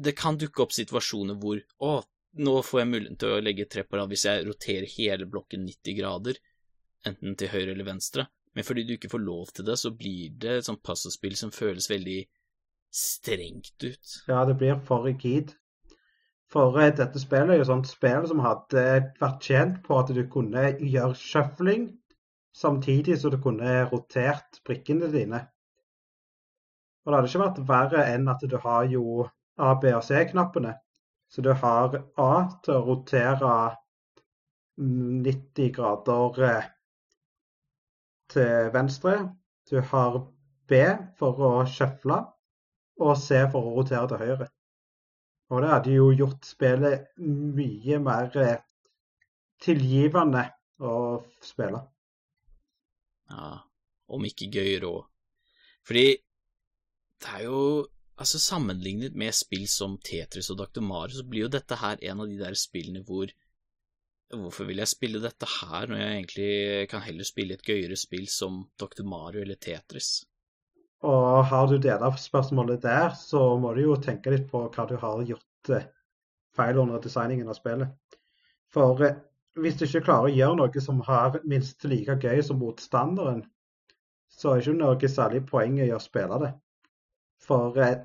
det 0.05 0.17
kan 0.19 0.39
dukke 0.41 0.65
opp 0.65 0.75
situasjoner 0.75 1.37
hvor 1.41 1.61
å, 1.85 2.01
nå 2.37 2.55
får 2.63 2.81
jeg 2.81 2.91
muligheten 2.91 3.21
til 3.21 3.35
å 3.35 3.43
legge 3.43 3.69
tre 3.71 3.85
på 3.87 3.99
rad 3.99 4.11
hvis 4.13 4.27
jeg 4.29 4.47
roterer 4.47 4.91
hele 4.97 5.29
blokken 5.31 5.65
90 5.67 5.97
grader, 5.99 6.41
enten 7.09 7.39
til 7.39 7.53
høyre 7.53 7.73
eller 7.73 7.89
venstre. 7.89 8.27
Men 8.55 8.67
fordi 8.67 8.85
du 8.85 8.97
ikke 8.97 9.11
får 9.13 9.23
lov 9.23 9.53
til 9.55 9.67
det, 9.69 9.79
så 9.79 9.93
blir 9.95 10.35
det 10.43 10.59
et 10.59 10.67
sånt 10.67 10.83
puzzlespill 10.85 11.37
som 11.39 11.55
føles 11.55 11.89
veldig 11.91 12.19
strengt 12.95 13.85
ut. 13.85 14.15
Ja, 14.29 14.45
det 14.49 14.57
blir 14.59 14.81
for 14.85 15.05
rigid. 15.07 15.55
For 16.53 16.79
eh, 16.81 16.95
dette 16.97 17.21
spillet 17.21 17.55
er 17.55 17.61
jo 17.61 17.69
sånt 17.69 17.91
spill 17.91 18.25
som 18.29 18.41
hadde 18.41 18.85
vært 19.21 19.45
tjent 19.45 19.83
på 19.85 19.99
at 20.01 20.13
du 20.17 20.23
kunne 20.33 20.71
gjøre 20.81 21.17
shuffling 21.21 21.91
samtidig 22.57 23.19
som 23.21 23.35
du 23.35 23.39
kunne 23.43 23.83
rotert 23.93 24.61
brikkene 24.67 25.11
dine. 25.13 25.45
Og 27.05 27.13
det 27.13 27.19
hadde 27.19 27.31
ikke 27.31 27.45
vært 27.45 27.65
verre 27.69 28.07
enn 28.15 28.33
at 28.33 28.43
du 28.45 28.57
har 28.65 28.89
jo 28.91 29.29
A, 29.59 29.75
B 29.81 29.93
og 29.93 30.05
C-knappene. 30.07 30.75
Så 31.29 31.45
du 31.45 31.53
har 31.53 31.95
A 32.17 32.33
til 32.65 32.75
å 32.75 32.85
rotere 32.87 33.55
90 34.79 35.73
grader 35.77 36.45
eh, 36.49 36.69
til 38.33 38.71
venstre. 38.75 39.17
Du 39.71 39.81
har 39.91 40.21
B 40.69 40.79
for 41.19 41.43
å 41.49 41.51
sjøfle, 41.69 42.23
og 43.01 43.19
C 43.21 43.43
for 43.53 43.69
å 43.69 43.75
rotere 43.81 44.09
til 44.11 44.23
høyre. 44.25 44.49
Og 45.49 45.63
det 45.65 45.71
hadde 45.73 45.95
jo 45.97 46.09
gjort 46.13 46.49
spillet 46.49 47.07
mye 47.21 48.01
mer 48.05 48.33
eh, 48.41 48.65
tilgivende 49.65 50.45
å 50.85 50.95
spille. 51.45 51.81
Ja, 53.29 53.53
om 54.09 54.25
ikke 54.29 54.51
gøyere 54.53 54.89
òg. 54.89 55.07
Fordi 55.89 56.09
det 57.19 57.33
er 57.37 57.45
jo 57.49 57.63
Altså, 58.19 58.41
sammenlignet 58.43 59.15
med 59.15 59.35
spill 59.37 59.69
som 59.71 59.95
Tetris 60.03 60.51
og 60.51 60.59
Dr. 60.59 60.83
Mario, 60.83 61.21
så 61.21 61.27
blir 61.27 61.47
jo 61.47 61.53
dette 61.55 61.79
her 61.79 62.01
en 62.11 62.25
av 62.25 62.31
de 62.31 62.39
der 62.41 62.57
spillene 62.59 63.05
hvor 63.07 63.31
hvorfor 64.37 64.67
vil 64.69 64.83
jeg 64.83 64.91
spille 64.91 65.21
dette 65.23 65.47
her, 65.49 65.87
når 65.89 66.01
jeg 66.01 66.17
egentlig 66.17 66.89
kan 66.91 67.01
heller 67.01 67.25
spille 67.25 67.55
et 67.57 67.65
gøyere 67.65 67.97
spill 67.97 68.27
som 68.29 68.59
Dr. 68.81 69.05
Mario 69.09 69.41
eller 69.41 69.57
Tetris? 69.57 70.27
Og 71.09 71.45
har 71.49 71.67
du 71.71 71.79
det 71.79 71.95
der 72.03 72.17
spørsmålet 72.21 72.83
der, 72.83 73.15
så 73.15 73.57
må 73.57 73.73
du 73.75 73.83
jo 73.87 73.97
tenke 74.03 74.35
litt 74.35 74.49
på 74.51 74.67
hva 74.67 74.87
du 74.91 74.97
har 74.99 75.23
gjort 75.25 75.73
eh, 75.73 75.87
feil 76.59 76.81
under 76.83 77.01
designingen 77.01 77.49
av 77.49 77.57
spillet. 77.57 78.19
For 78.75 79.05
eh, 79.07 79.21
hvis 79.63 79.79
du 79.79 79.87
ikke 79.87 80.05
klarer 80.11 80.29
å 80.29 80.35
gjøre 80.35 80.59
noe 80.59 80.83
som 80.83 81.01
har 81.07 81.39
minst 81.49 81.87
like 81.89 82.19
gøy 82.21 82.43
som 82.45 82.59
motstanderen, 82.61 83.45
så 84.29 84.53
er 84.53 84.59
det 84.59 84.67
ikke 84.67 84.81
noe 84.83 85.13
særlig 85.15 85.45
poeng 85.49 85.79
i 85.81 85.93
å 85.95 86.03
spille 86.03 86.43
det. 86.43 86.53
For, 87.49 87.79
eh, 87.83 88.01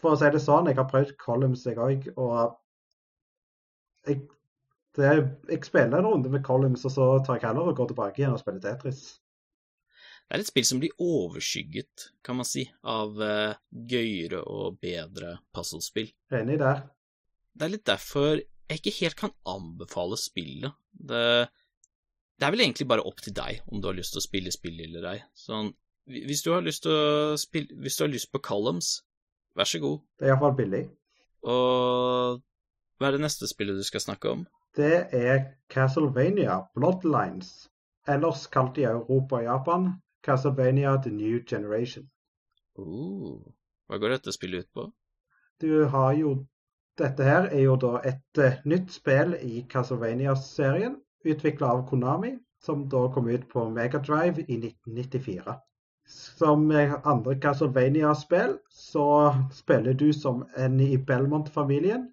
for 0.00 0.14
å 0.14 0.20
si 0.20 0.30
det 0.32 0.42
sånn, 0.42 0.70
jeg 0.70 0.80
har 0.80 0.88
prøvd 0.90 1.16
Columns, 1.20 1.66
jeg 1.68 1.80
òg, 1.80 2.08
og 2.16 2.56
jeg 4.08 4.24
det, 4.94 5.10
jeg 5.50 5.66
spiller 5.66 5.98
en 5.98 6.06
runde 6.06 6.30
med 6.30 6.44
Columns, 6.46 6.84
og 6.86 6.92
så 6.94 7.06
tar 7.26 7.40
jeg 7.40 7.48
heller 7.48 7.70
og 7.70 7.78
går 7.78 7.90
tilbake 7.90 8.20
igjen 8.20 8.34
og 8.34 8.38
spiller 8.42 8.62
Tetris. 8.62 9.02
Det 10.24 10.36
er 10.38 10.42
et 10.44 10.48
spill 10.48 10.66
som 10.66 10.80
blir 10.80 10.94
overskygget, 11.02 12.08
kan 12.24 12.38
man 12.38 12.46
si, 12.48 12.64
av 12.88 13.18
uh, 13.18 13.56
gøyere 13.90 14.40
og 14.48 14.78
bedre 14.80 15.34
puzzlespill. 15.54 16.08
Enig 16.32 16.60
der. 16.62 16.86
Det 17.54 17.66
er 17.66 17.74
litt 17.74 17.86
derfor 17.90 18.38
jeg 18.38 18.80
ikke 18.80 18.94
helt 19.02 19.18
kan 19.18 19.34
anbefale 19.50 20.16
spillet. 20.18 20.72
Det, 20.94 21.24
det, 22.38 22.46
er 22.46 22.54
vel 22.54 22.64
egentlig 22.64 22.88
bare 22.88 23.04
opp 23.04 23.20
til 23.22 23.34
deg 23.36 23.60
om 23.68 23.82
du 23.82 23.90
har 23.90 23.98
lyst 23.98 24.14
til 24.14 24.22
å 24.22 24.24
spille 24.24 24.54
spill 24.54 24.80
eller 24.86 25.10
ei. 25.10 25.18
Sånn, 25.36 25.74
hvis 26.06 26.42
du 26.44 26.52
har 26.52 26.64
lyst 26.64 26.82
til 26.84 26.92
å 26.92 27.36
spille 27.40 27.76
Hvis 27.80 27.96
du 27.96 28.04
har 28.04 28.10
lyst 28.12 28.32
på 28.32 28.40
Columns, 28.44 29.04
vær 29.56 29.68
så 29.68 29.80
god. 29.80 30.02
Det 30.18 30.26
er 30.26 30.34
iallfall 30.34 30.56
billig. 30.58 30.82
Og 31.44 32.42
hva 32.98 33.08
er 33.08 33.16
det 33.16 33.24
neste 33.24 33.48
spillet 33.48 33.76
du 33.76 33.86
skal 33.86 34.02
snakke 34.04 34.30
om? 34.30 34.44
det 34.76 35.06
er 35.12 35.44
Castlevania 35.70 36.58
Bloodlines, 36.74 37.70
ellers 38.08 38.46
kalt 38.46 38.78
i 38.78 38.86
Europa 38.88 39.36
og 39.36 39.44
Japan 39.44 39.92
Castlevania 40.24 40.96
The 41.02 41.10
New 41.10 41.38
Generation. 41.46 42.08
Uh, 42.78 43.38
hva 43.86 44.00
går 44.02 44.16
dette 44.16 44.34
spillet 44.34 44.64
ut 44.64 44.70
på? 44.74 44.88
Du 45.60 45.84
har 45.86 46.12
jo 46.18 46.34
Dette 46.98 47.24
her 47.26 47.48
er 47.50 47.62
jo 47.64 47.74
da 47.74 47.96
et 48.06 48.38
uh, 48.38 48.60
nytt 48.70 48.92
spill 48.94 49.32
i 49.42 49.64
Castlevania-serien, 49.70 50.92
utvikla 51.26 51.72
av 51.74 51.80
Konami, 51.88 52.36
som 52.62 52.84
da 52.88 53.08
kom 53.10 53.26
ut 53.26 53.48
på 53.50 53.64
Megadrive 53.74 54.44
i 54.46 54.60
1994. 54.60 55.56
Som 56.06 56.70
andre 57.04 57.34
Castlevania-spill 57.40 58.56
så 58.68 59.34
spiller 59.52 59.94
du 59.94 60.12
som 60.12 60.44
en 60.56 60.80
i 60.80 60.98
Belmont-familien, 60.98 62.10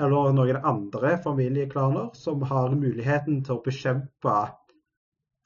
eller 0.00 0.32
noen 0.32 0.56
andre 0.56 1.16
familieklaner 1.22 2.10
som 2.16 2.42
har 2.42 2.74
muligheten 2.74 3.42
til 3.44 3.58
å 3.58 3.62
bekjempe 3.64 4.36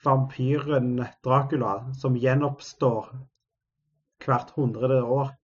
vampyren 0.04 1.00
Dracula, 1.24 1.74
som 1.98 2.16
gjenoppstår 2.16 3.10
hvert 4.24 4.52
hundrede 4.56 5.02
år. 5.02 5.34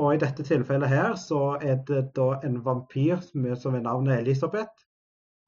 Og 0.00 0.14
I 0.14 0.20
dette 0.22 0.44
tilfellet 0.46 0.92
her 0.92 1.16
så 1.20 1.56
er 1.60 1.80
det 1.88 2.02
da 2.16 2.28
en 2.46 2.60
vampyr 2.64 3.20
som 3.24 3.74
er 3.74 3.82
navnet 3.84 4.20
Elisabeth, 4.20 4.86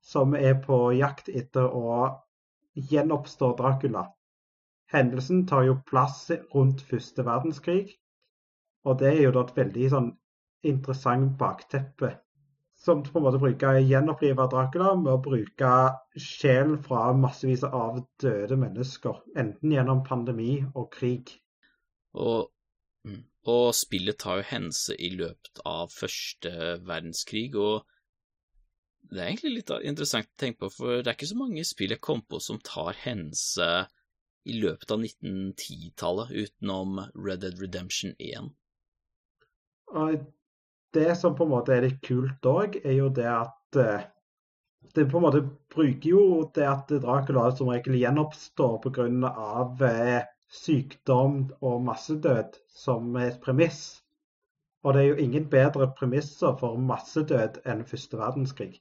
som 0.02 0.34
er 0.34 0.58
på 0.64 0.90
jakt 0.98 1.30
etter 1.30 1.68
å 1.68 2.08
gjenoppstå 2.74 3.52
Dracula. 3.60 4.08
Hendelsen 4.92 5.46
tar 5.48 5.64
jo 5.64 5.78
plass 5.88 6.26
rundt 6.54 6.82
første 6.84 7.24
verdenskrig, 7.24 7.94
og 8.84 8.98
det 9.00 9.12
er 9.12 9.22
jo 9.22 9.32
da 9.36 9.46
et 9.46 9.56
veldig 9.56 9.88
sånn 9.94 10.10
interessant 10.68 11.36
bakteppe. 11.40 12.10
Som 12.82 13.04
på 13.06 13.20
en 13.20 13.24
måte 13.24 13.38
bruker 13.38 13.78
gjenopplive 13.78 14.48
Dracula 14.50 14.96
med 14.98 15.12
å 15.12 15.20
bruke 15.22 15.70
sjelen 16.18 16.80
fra 16.82 17.12
massevis 17.14 17.62
av 17.68 18.00
døde 18.20 18.58
mennesker. 18.58 19.20
Enten 19.38 19.72
gjennom 19.72 20.02
pandemi 20.06 20.56
og 20.74 20.88
krig. 20.96 21.30
Og, 22.18 22.50
mm, 23.06 23.22
og 23.54 23.68
spillet 23.78 24.18
tar 24.18 24.40
jo 24.40 24.48
hendelse 24.50 24.98
i 24.98 25.12
løpet 25.14 25.62
av 25.68 25.94
første 25.94 26.52
verdenskrig, 26.82 27.54
og 27.54 27.86
det 29.12 29.20
er 29.20 29.30
egentlig 29.30 29.54
litt 29.60 29.72
interessant 29.86 30.28
å 30.28 30.40
tenke 30.40 30.64
på, 30.64 30.72
for 30.74 31.00
det 31.00 31.10
er 31.10 31.16
ikke 31.16 31.32
så 31.32 31.38
mange 31.38 31.64
spill 31.68 31.94
jeg 31.94 32.02
kom 32.02 32.22
på 32.26 32.42
som 32.42 32.60
tar 32.66 32.98
hendelse 33.06 33.70
i 34.44 34.56
løpet 34.58 34.90
av 34.90 35.02
1910-tallet, 35.04 36.32
utenom 36.32 37.02
Red 37.14 37.44
Dead 37.44 37.60
Redemption 37.62 38.14
1. 38.18 38.50
Det 40.92 41.14
som 41.16 41.36
på 41.36 41.46
en 41.46 41.52
måte 41.52 41.74
er 41.76 41.86
litt 41.86 42.02
kult 42.04 42.48
òg, 42.48 42.80
er 42.84 42.98
jo 42.98 43.08
det 43.14 43.28
at 43.30 43.78
eh, 43.80 44.04
det 44.94 45.06
på 45.08 45.20
en 45.20 45.24
måte 45.24 45.44
bruker 45.72 46.08
jo 46.10 46.24
det 46.54 46.66
at 46.68 46.90
Dracula 46.90 47.46
som 47.56 47.70
regel 47.72 47.96
gjenoppstår 48.00 48.78
pga. 48.84 49.32
Eh, 49.88 50.22
sykdom 50.52 51.36
og 51.64 51.82
massedød 51.86 52.58
som 52.68 53.16
et 53.16 53.40
premiss. 53.40 54.02
Og 54.84 54.94
det 54.94 55.02
er 55.02 55.08
jo 55.08 55.24
ingen 55.24 55.46
bedre 55.48 55.88
premisser 55.96 56.56
for 56.60 56.76
massedød 56.90 57.62
enn 57.64 57.84
første 57.88 58.18
verdenskrig. 58.20 58.74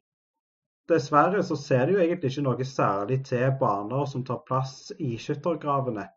Dessverre 0.89 1.43
så 1.43 1.55
ser 1.55 1.85
det 1.85 1.93
jo 1.95 2.01
egentlig 2.03 2.31
ikke 2.31 2.43
noe 2.45 2.65
særlig 2.67 3.19
til 3.29 3.51
baner 3.59 4.07
som 4.09 4.23
tar 4.27 4.41
plass 4.47 4.91
i 4.99 5.13
skyttergravene. 5.21 6.07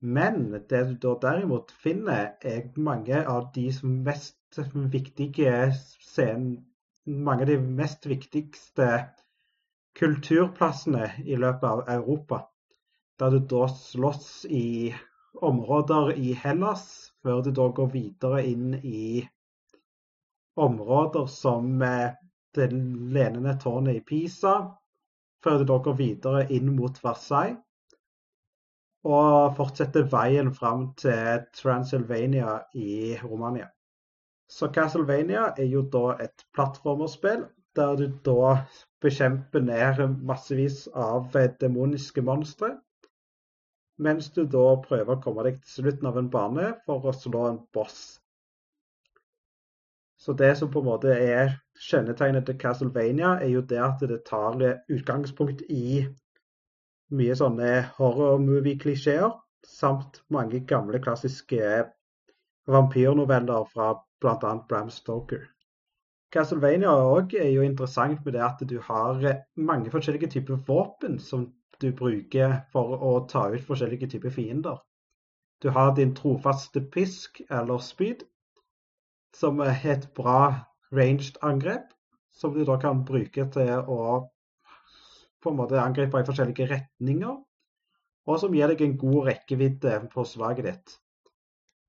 Men 0.00 0.50
det 0.70 0.80
du 0.88 0.94
da 1.02 1.12
derimot 1.22 1.72
finner, 1.82 2.34
er 2.42 2.70
mange 2.76 3.20
av 3.26 3.50
de 3.54 3.68
mest 3.82 4.58
viktige 4.92 5.54
scenen, 5.76 6.66
mange 7.06 7.46
av 7.46 7.52
de 7.52 7.58
mest 7.80 8.06
viktigste 8.08 8.88
kulturplassene 9.96 11.08
i 11.24 11.38
løpet 11.40 11.68
av 11.70 11.84
Europa. 11.88 12.42
Der 13.20 13.32
du 13.32 13.38
da 13.40 13.66
slåss 13.72 14.44
i 14.50 14.92
områder 15.42 16.12
i 16.16 16.34
Hellas, 16.36 17.12
før 17.22 17.42
du 17.44 17.50
da 17.56 17.68
går 17.78 17.88
videre 17.92 18.42
inn 18.44 18.74
i 18.82 19.24
områder 20.56 21.26
som 21.28 21.82
eh, 21.84 22.12
det 22.56 22.72
lenende 22.72 23.54
tårnet 23.62 24.00
i 24.00 24.04
Pisa, 24.08 24.56
før 25.44 25.60
du 25.60 25.68
da 25.70 25.78
går 25.84 25.96
videre 26.00 26.46
inn 26.56 26.72
mot 26.76 26.98
Versailles. 27.04 27.60
Og 29.06 29.54
fortsetter 29.54 30.08
veien 30.10 30.50
fram 30.54 30.88
til 30.98 31.44
Transylvania 31.54 32.56
i 32.74 33.14
Romania. 33.22 33.68
Så 34.48 34.68
Castlevania 34.74 35.52
er 35.58 35.68
jo 35.70 35.84
da 35.90 36.16
et 36.22 36.42
plattformerspill 36.54 37.44
der 37.76 37.96
du 38.00 38.06
da 38.26 38.52
bekjemper 39.04 39.62
ned 39.62 40.02
massevis 40.28 40.86
av 41.06 41.34
demoniske 41.60 42.22
monstre. 42.24 42.70
Mens 43.98 44.30
du 44.36 44.44
da 44.44 44.66
prøver 44.84 45.16
å 45.16 45.22
komme 45.24 45.44
deg 45.46 45.58
til 45.62 45.82
slutten 45.82 46.08
av 46.10 46.18
en 46.20 46.30
bane 46.32 46.70
for 46.86 47.06
å 47.06 47.14
slå 47.16 47.46
en 47.50 47.60
boss. 47.74 47.98
Så 50.26 50.32
det 50.34 50.56
som 50.58 50.70
på 50.74 50.80
en 50.82 50.88
måte 50.88 51.12
er 51.14 51.52
kjennetegnet 51.86 52.48
til 52.48 52.56
Castlevania, 52.58 53.36
er 53.38 53.52
jo 53.52 53.60
det 53.62 53.78
at 53.78 54.00
det 54.10 54.24
tar 54.26 54.58
utgangspunkt 54.90 55.62
i 55.70 56.00
mye 57.14 57.36
sånne 57.38 57.68
horror 57.94 58.40
movie-klisjeer, 58.42 59.36
samt 59.62 60.18
mange 60.34 60.64
gamle, 60.66 60.98
klassiske 61.04 61.60
vampyrnoveller 62.66 63.70
fra 63.70 63.92
bl.a. 64.18 64.52
Bram 64.66 64.90
Stoker. 64.90 65.46
Castlevania 66.34 66.90
er 67.38 67.52
jo 67.54 67.62
interessant 67.62 68.24
med 68.24 68.34
det 68.34 68.42
at 68.42 68.66
du 68.66 68.80
har 68.82 69.22
mange 69.54 69.94
forskjellige 69.94 70.34
typer 70.34 70.58
våpen 70.66 71.20
som 71.22 71.52
du 71.78 71.92
bruker 71.94 72.64
for 72.74 72.98
å 72.98 73.18
ta 73.30 73.46
ut 73.54 73.62
forskjellige 73.68 74.10
typer 74.16 74.34
fiender. 74.34 74.82
Du 75.62 75.70
har 75.70 75.94
din 75.94 76.18
trofaste 76.18 76.82
pisk 76.90 77.44
eller 77.46 77.78
spyd, 77.78 78.26
som 79.36 79.60
er 79.64 79.76
et 79.92 80.08
bra 80.16 80.40
ranged 80.96 81.36
angrep, 81.44 81.92
som 82.32 82.54
du 82.54 82.64
da 82.64 82.78
kan 82.80 83.04
bruke 83.04 83.46
til 83.52 83.74
å 83.92 84.00
på 85.42 85.52
en 85.52 85.58
måte 85.60 85.78
angripe 85.78 86.20
i 86.20 86.26
forskjellige 86.26 86.68
retninger, 86.72 87.36
og 88.26 88.40
som 88.42 88.54
gir 88.56 88.72
deg 88.72 88.82
en 88.82 88.96
god 88.98 89.28
rekkevidde 89.28 89.98
på 90.12 90.24
slaget 90.26 90.66
ditt. 90.66 90.96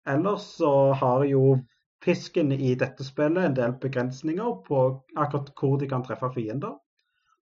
Ellers 0.08 0.46
så 0.60 0.74
har 1.00 1.26
jo 1.28 1.58
Pisken 2.06 2.52
i 2.54 2.76
dette 2.78 3.02
spillet 3.02 3.42
en 3.42 3.56
del 3.58 3.72
begrensninger 3.82 4.60
på 4.68 4.82
akkurat 5.18 5.48
hvor 5.58 5.80
de 5.82 5.88
kan 5.90 6.04
treffe 6.06 6.30
fiender. 6.36 6.76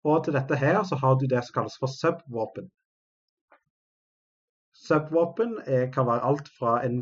Og 0.07 0.21
til 0.23 0.37
dette 0.39 0.59
her 0.61 0.79
så 0.87 0.99
har 1.03 1.17
du 1.19 1.27
det 1.27 1.43
som 1.45 1.57
kalles 1.57 1.79
for 1.83 1.91
subvåpen. 1.91 2.69
Subvåpen 4.87 5.57
kan 5.67 6.07
være 6.07 6.29
alt 6.31 6.51
fra 6.59 6.77
en 6.87 7.01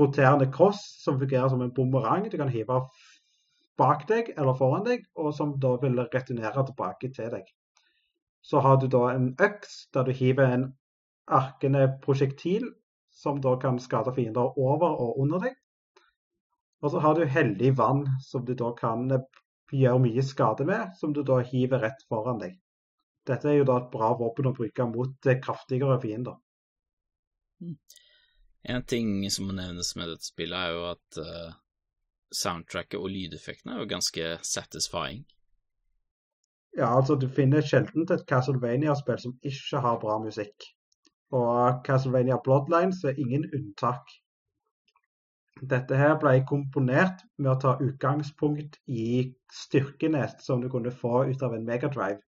roterende 0.00 0.48
cross 0.52 0.82
som 1.04 1.18
fungerer 1.20 1.48
som 1.52 1.62
en 1.62 1.72
bumerang 1.76 2.28
du 2.30 2.36
kan 2.40 2.52
hive 2.52 2.80
bak 3.80 4.04
deg 4.08 4.32
eller 4.36 4.56
foran 4.58 4.84
deg, 4.84 5.06
og 5.16 5.32
som 5.36 5.54
da 5.60 5.76
vil 5.82 6.00
returnere 6.00 6.64
tilbake 6.68 7.12
til 7.16 7.30
deg. 7.32 7.46
Så 8.42 8.60
har 8.64 8.76
du 8.80 8.88
da 8.92 9.06
en 9.14 9.32
øks 9.40 9.86
der 9.94 10.04
du 10.08 10.12
hiver 10.16 10.52
en 10.52 10.66
arkende 11.30 11.86
prosjektil 12.04 12.66
som 13.10 13.40
da 13.44 13.56
kan 13.60 13.78
skade 13.78 14.12
fiender 14.16 14.58
over 14.58 14.96
og 15.04 15.20
under 15.20 15.44
deg. 15.46 15.56
Og 16.80 16.92
så 16.92 17.02
har 17.04 17.14
du 17.14 17.24
hellig 17.28 17.74
vann, 17.76 18.06
som 18.24 18.44
du 18.46 18.54
da 18.56 18.72
kan 18.76 19.08
gjøre 19.70 20.02
mye 20.02 20.22
skade 20.24 20.64
med, 20.66 20.94
som 20.96 21.12
du 21.12 21.22
da 21.22 21.40
hiver 21.44 21.84
rett 21.84 22.00
foran 22.08 22.40
deg. 22.40 22.56
Dette 23.28 23.50
er 23.50 23.60
jo 23.60 23.66
da 23.68 23.76
et 23.82 23.90
bra 23.92 24.14
våpen 24.16 24.48
å 24.48 24.54
bruke 24.56 24.86
mot 24.88 25.28
kraftigere 25.44 26.00
fiender. 26.02 26.38
En 28.68 28.84
ting 28.84 29.24
som 29.32 29.48
må 29.48 29.56
nevnes 29.56 29.94
med 29.96 30.10
dette 30.12 30.28
spillet, 30.28 30.56
er 30.58 30.74
jo 30.76 30.86
at 30.90 31.20
uh, 31.20 31.52
soundtracket 32.34 33.00
og 33.00 33.08
lydeffektene 33.12 33.76
er 33.76 33.84
jo 33.84 33.90
ganske 33.90 34.32
satisfying. 34.44 35.24
Ja, 36.76 36.92
altså 36.96 37.16
du 37.18 37.26
finner 37.28 37.64
sjelden 37.66 38.06
et 38.06 38.26
Castlevania-spill 38.30 39.18
som 39.18 39.38
ikke 39.42 39.80
har 39.82 39.98
bra 40.02 40.20
musikk. 40.22 40.68
Og 41.34 41.80
Castlevania 41.86 42.38
Bloodlines 42.44 43.02
er 43.04 43.18
ingen 43.18 43.48
unntak. 43.56 44.12
Dette 45.72 45.96
her 45.98 46.14
ble 46.20 46.38
komponert 46.48 47.24
med 47.38 47.50
å 47.52 47.58
ta 47.64 47.72
utgangspunkt 47.84 48.78
i 48.88 49.34
styrkenes 49.52 50.38
som 50.44 50.62
du 50.62 50.70
kunne 50.72 50.94
få 51.02 51.24
ut 51.28 51.42
av 51.42 51.56
en 51.56 51.66
Megadrive. 51.66 52.22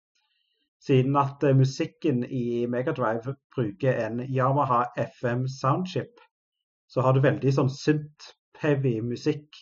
Siden 0.79 1.17
at 1.19 1.43
eh, 1.43 1.55
musikken 1.55 2.23
i 2.23 2.65
Megadrive 2.71 3.35
bruker 3.55 3.97
en 4.05 4.21
Yamaha 4.35 4.85
FM 4.97 5.47
soundchip, 5.47 6.21
så 6.87 7.03
har 7.05 7.13
du 7.13 7.21
veldig 7.25 7.51
sånn 7.55 7.71
synth-heavy 7.73 8.95
musikk. 9.05 9.59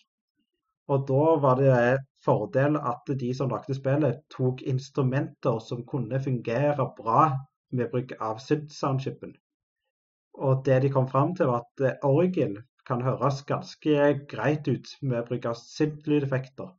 Og 0.88 1.08
da 1.10 1.24
var 1.44 1.60
det 1.60 1.80
fordel 2.24 2.78
at 2.78 3.10
de 3.24 3.34
som 3.36 3.50
lagde 3.52 3.76
spillet, 3.76 4.22
tok 4.34 4.62
instrumenter 4.62 5.60
som 5.64 5.84
kunne 5.90 6.22
fungere 6.24 6.86
bra 7.00 7.28
med 7.76 7.92
bruk 7.92 8.14
av 8.22 8.40
synth-soundchipen. 8.44 9.34
Og 10.38 10.64
det 10.66 10.82
de 10.86 10.94
kom 10.94 11.10
fram 11.10 11.34
til, 11.36 11.50
var 11.50 11.66
at 11.66 11.86
eh, 11.90 12.00
orgel 12.08 12.60
kan 12.88 13.02
høres 13.04 13.42
ganske 13.50 14.12
greit 14.32 14.68
ut 14.70 14.94
med 15.02 15.26
bruk 15.28 15.50
av 15.50 15.58
synth-lydeffekter. 15.60 16.70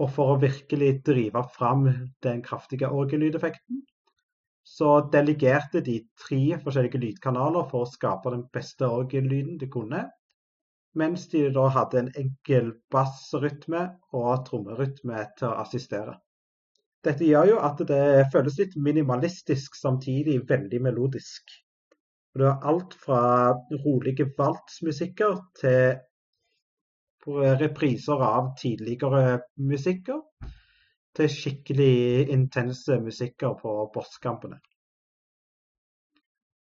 Og 0.00 0.08
for 0.14 0.32
å 0.32 0.40
virkelig 0.40 0.94
drive 1.04 1.42
fram 1.54 1.84
den 2.24 2.40
kraftige 2.44 2.88
orgellydeffekten, 2.88 3.82
så 4.64 5.00
delegerte 5.12 5.82
de 5.84 5.98
tre 6.20 6.56
forskjellige 6.62 7.00
lydkanaler 7.02 7.66
for 7.68 7.84
å 7.84 7.90
skape 7.90 8.32
den 8.32 8.46
beste 8.54 8.88
orgellyden 8.88 9.58
de 9.60 9.68
kunne 9.72 10.06
mens 10.98 11.28
de 11.30 11.44
da 11.54 11.68
hadde 11.70 12.00
en 12.00 12.10
enkel 12.18 12.72
bassrytme 12.90 13.82
og 14.16 14.44
trommerytme 14.48 15.22
til 15.38 15.50
å 15.50 15.58
assistere. 15.62 16.16
Dette 17.04 17.24
gjør 17.24 17.54
jo 17.54 17.58
at 17.64 17.80
det 17.88 18.28
føles 18.32 18.58
litt 18.60 18.74
minimalistisk, 18.76 19.76
samtidig 19.78 20.40
veldig 20.48 20.82
melodisk. 20.84 21.54
Du 22.36 22.44
har 22.44 22.60
alt 22.66 22.94
fra 22.94 23.54
rolige 23.84 24.28
valtsmusikker 24.36 25.38
til 25.60 25.96
repriser 27.26 28.22
av 28.24 28.54
tidligere 28.60 29.40
musikker, 29.56 30.20
til 31.16 31.28
skikkelig 31.28 32.28
intense 32.30 33.00
musikker 33.02 33.56
på 33.58 33.72
bosskampene. 33.94 34.60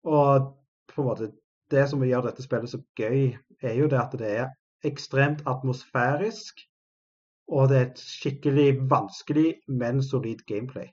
Og 0.02 0.48
på 0.90 1.02
en 1.02 1.08
måte 1.08 1.30
det 1.70 1.86
som 1.88 2.02
gjør 2.04 2.26
dette 2.26 2.42
spillet 2.44 2.70
så 2.70 2.82
gøy, 2.98 3.32
er 3.62 3.74
jo 3.78 3.88
det 3.88 4.00
at 4.00 4.16
det 4.18 4.32
er 4.42 4.48
ekstremt 4.84 5.44
atmosfærisk. 5.46 6.66
Og 7.52 7.68
det 7.68 7.78
er 7.78 7.86
et 7.86 8.02
skikkelig 8.02 8.66
vanskelig, 8.90 9.54
men 9.68 10.02
solid 10.02 10.42
gameplay. 10.46 10.90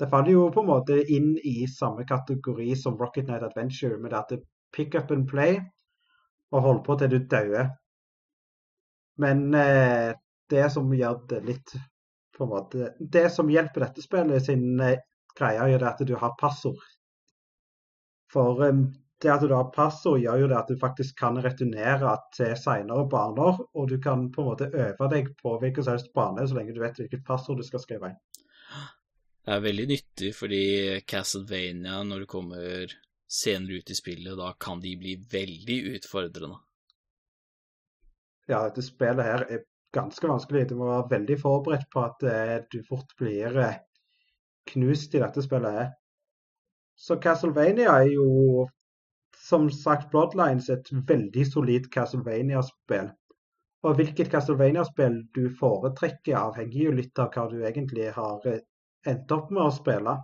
Det 0.00 0.10
faller 0.10 0.32
jo 0.32 0.48
på 0.50 0.62
en 0.62 0.70
måte 0.70 0.96
inn 1.16 1.34
i 1.38 1.68
samme 1.70 2.04
kategori 2.06 2.74
som 2.76 2.96
Rocket 2.98 3.28
Night 3.28 3.44
Adventure, 3.46 3.98
med 3.98 4.12
at 4.12 4.30
det 4.30 4.42
pick 4.72 4.94
up 4.94 5.10
and 5.10 5.28
play 5.28 5.60
og 6.50 6.62
hold 6.62 6.84
på 6.84 6.96
til 6.98 7.10
du 7.10 7.18
dauer. 7.30 7.70
Men 9.20 9.54
eh, 9.54 10.12
det 10.50 10.70
som 10.72 10.92
gjør 10.94 11.20
det 11.30 11.40
litt 11.46 11.74
på 12.34 12.44
en 12.44 12.50
måte, 12.50 12.94
Det 12.98 13.28
som 13.30 13.50
hjelper 13.50 13.86
dette 13.86 14.02
spillet 14.02 14.46
sin 14.46 14.80
eh, 14.80 14.98
greie, 15.38 15.70
er 15.76 15.86
at 15.86 16.02
du 16.06 16.14
har 16.18 16.36
passord. 16.40 16.82
For 18.32 18.64
eh, 18.66 18.82
det 19.22 19.30
at 19.30 19.46
du 19.46 19.54
har 19.54 19.70
passord, 19.74 20.20
gjør 20.20 20.42
jo 20.42 20.50
det 20.50 20.58
at 20.58 20.72
du 20.72 20.80
faktisk 20.80 21.16
kan 21.20 21.38
returnere 21.42 22.16
til 22.34 22.56
senere 22.58 23.06
baner. 23.10 23.62
Og 23.74 23.88
du 23.88 23.96
kan 24.02 24.26
på 24.34 24.42
en 24.42 24.50
måte 24.50 24.70
øve 24.72 25.08
deg 25.12 25.30
på 25.40 25.56
hvilken 25.62 25.86
som 25.86 25.96
helst 25.96 26.12
bane 26.16 26.46
så 26.48 26.58
lenge 26.58 26.74
du 26.74 26.82
vet 26.82 26.98
hvilket 26.98 27.24
passord 27.26 27.62
du 27.62 27.66
skal 27.66 27.82
skrive 27.82 28.10
inn. 28.10 28.20
Det 29.44 29.52
er 29.52 29.60
veldig 29.60 29.86
nyttig, 29.90 30.30
fordi 30.32 30.64
Castlevania, 31.04 31.98
når 32.02 32.24
du 32.24 32.26
kommer 32.26 32.92
senere 33.28 33.80
ut 33.80 33.90
i 33.92 33.96
spillet, 33.96 34.38
da 34.40 34.54
kan 34.60 34.80
de 34.80 34.94
bli 34.96 35.18
veldig 35.30 35.76
utfordrende. 35.98 36.62
Ja, 38.50 38.60
dette 38.66 38.84
spillet 38.84 39.24
her 39.24 39.46
er 39.48 39.64
ganske 39.94 40.28
vanskelig. 40.28 40.68
Du 40.68 40.78
må 40.78 40.90
være 40.90 41.10
veldig 41.16 41.36
forberedt 41.40 41.86
på 41.92 42.04
at 42.04 42.24
eh, 42.28 42.56
du 42.72 42.80
fort 42.88 43.14
blir 43.20 43.56
eh, 43.62 43.78
knust 44.72 45.14
i 45.14 45.22
dette 45.22 45.44
spillet. 45.44 45.78
her. 45.78 45.92
Så 46.94 47.16
Castlevania 47.22 47.94
er 48.02 48.10
jo 48.12 48.66
som 49.44 49.70
sagt 49.70 50.10
Bloodlines 50.12 50.68
et 50.70 50.90
veldig 51.08 51.46
solid 51.52 51.88
Castlevania-spill. 51.94 53.10
Og 53.84 53.98
hvilket 53.98 54.30
Castlevania-spill 54.32 55.18
du 55.36 55.48
foretrekker, 55.58 56.36
avhenger 56.38 56.78
jo 56.84 56.94
litt 57.00 57.18
av 57.20 57.32
hva 57.34 57.48
du 57.50 57.58
egentlig 57.64 58.12
har 58.16 58.46
eh, 58.50 58.62
endt 59.10 59.34
opp 59.36 59.50
med 59.52 59.66
å 59.66 59.74
spille. 59.74 60.16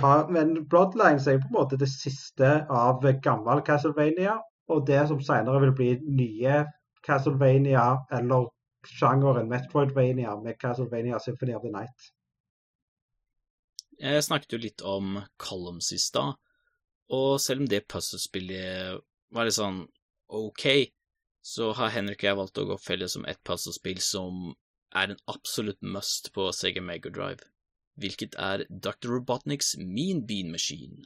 Har, 0.00 0.30
men 0.32 0.54
Bloodlines 0.68 1.26
er 1.28 1.36
jo 1.36 1.42
på 1.44 1.50
en 1.50 1.58
måte 1.58 1.80
det 1.80 1.90
siste 1.92 2.54
av 2.72 3.04
gammel 3.24 3.60
Castlevania, 3.66 4.38
og 4.68 4.86
det 4.88 5.02
som 5.10 5.20
senere 5.22 5.60
vil 5.64 5.74
bli 5.76 5.90
nye 6.04 6.64
Castlevania 7.04 7.84
eller 8.18 8.48
sjangeren 8.88 9.48
Metroidvania 9.48 10.36
med 10.40 10.58
Castlevania 10.60 11.18
Symphony 11.20 11.54
of 11.54 11.62
the 11.62 11.72
Night. 11.72 12.10
Jeg 14.00 14.24
snakket 14.26 14.56
jo 14.56 14.58
litt 14.58 14.82
om 14.82 15.20
Columns 15.38 15.92
i 15.94 16.00
stad, 16.02 16.34
og 17.14 17.40
selv 17.40 17.62
om 17.62 17.70
det 17.70 17.86
puzzlespillet 17.88 19.00
var 19.34 19.46
litt 19.46 19.56
sånn 19.56 19.84
ok, 20.34 20.66
så 21.44 21.70
har 21.78 21.92
Henrik 21.94 22.24
og 22.24 22.28
jeg 22.28 22.38
valgt 22.40 22.60
å 22.60 22.68
gå 22.72 22.78
felles 22.80 23.16
om 23.18 23.26
et 23.28 23.40
puzzlespill 23.46 24.00
som 24.02 24.54
er 24.94 25.12
en 25.12 25.20
absolutt 25.30 25.82
must 25.82 26.32
på 26.34 26.48
Sega 26.56 26.82
Mega 26.82 27.12
Drive, 27.12 27.44
hvilket 28.00 28.38
er 28.40 28.64
Dr. 28.70 29.12
Robotniks 29.16 29.74
Mean 29.78 30.24
Bean 30.26 30.50
Machine. 30.50 31.04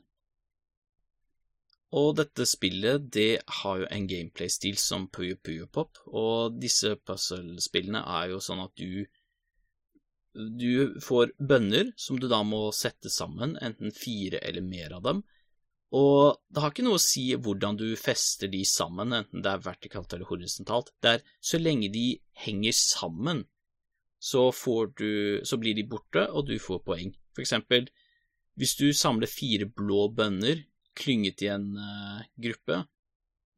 Og 1.97 2.17
dette 2.19 2.45
spillet, 2.45 3.07
det 3.13 3.41
har 3.63 3.79
jo 3.81 3.87
en 3.89 4.09
gameplay-stil 4.11 4.77
som 4.81 5.07
Puyo 5.09 5.39
Puyo 5.41 5.69
Pop, 5.73 5.97
og 6.07 6.59
disse 6.61 6.93
puzzle-spillene 7.01 8.03
er 8.19 8.35
jo 8.35 8.43
sånn 8.45 8.61
at 8.67 8.75
du 8.77 9.07
du 10.39 11.01
får 11.03 11.33
bønner 11.41 11.89
som 11.99 12.19
du 12.21 12.29
da 12.31 12.43
må 12.47 12.69
sette 12.77 13.11
sammen, 13.11 13.57
enten 13.65 13.91
fire 13.97 14.39
eller 14.45 14.63
mer 14.63 14.93
av 14.99 15.07
dem, 15.07 15.23
og 15.97 16.37
det 16.53 16.61
har 16.61 16.73
ikke 16.73 16.85
noe 16.85 16.99
å 16.99 17.03
si 17.03 17.31
hvordan 17.33 17.79
du 17.81 17.87
fester 17.97 18.51
de 18.53 18.61
sammen, 18.69 19.15
enten 19.17 19.45
det 19.45 19.55
er 19.55 19.65
vertikalt 19.65 20.13
eller 20.13 20.29
horisontalt. 20.29 20.93
Det 21.01 21.15
er 21.17 21.23
så 21.41 21.61
lenge 21.61 21.89
de 21.93 22.11
henger 22.45 22.77
sammen, 22.77 23.47
så, 24.21 24.51
du, 24.99 25.41
så 25.49 25.57
blir 25.57 25.79
de 25.79 25.87
borte, 25.89 26.27
og 26.29 26.51
du 26.51 26.59
får 26.61 26.83
poeng. 26.85 27.15
For 27.33 27.45
eksempel, 27.45 27.89
hvis 28.59 28.77
du 28.77 28.91
samler 28.93 29.31
fire 29.31 29.69
blå 29.71 30.09
bønner 30.13 30.67
klynget 30.99 31.45
i 31.47 31.51
en 31.55 31.71
uh, 31.79 32.23
gruppe, 32.43 32.83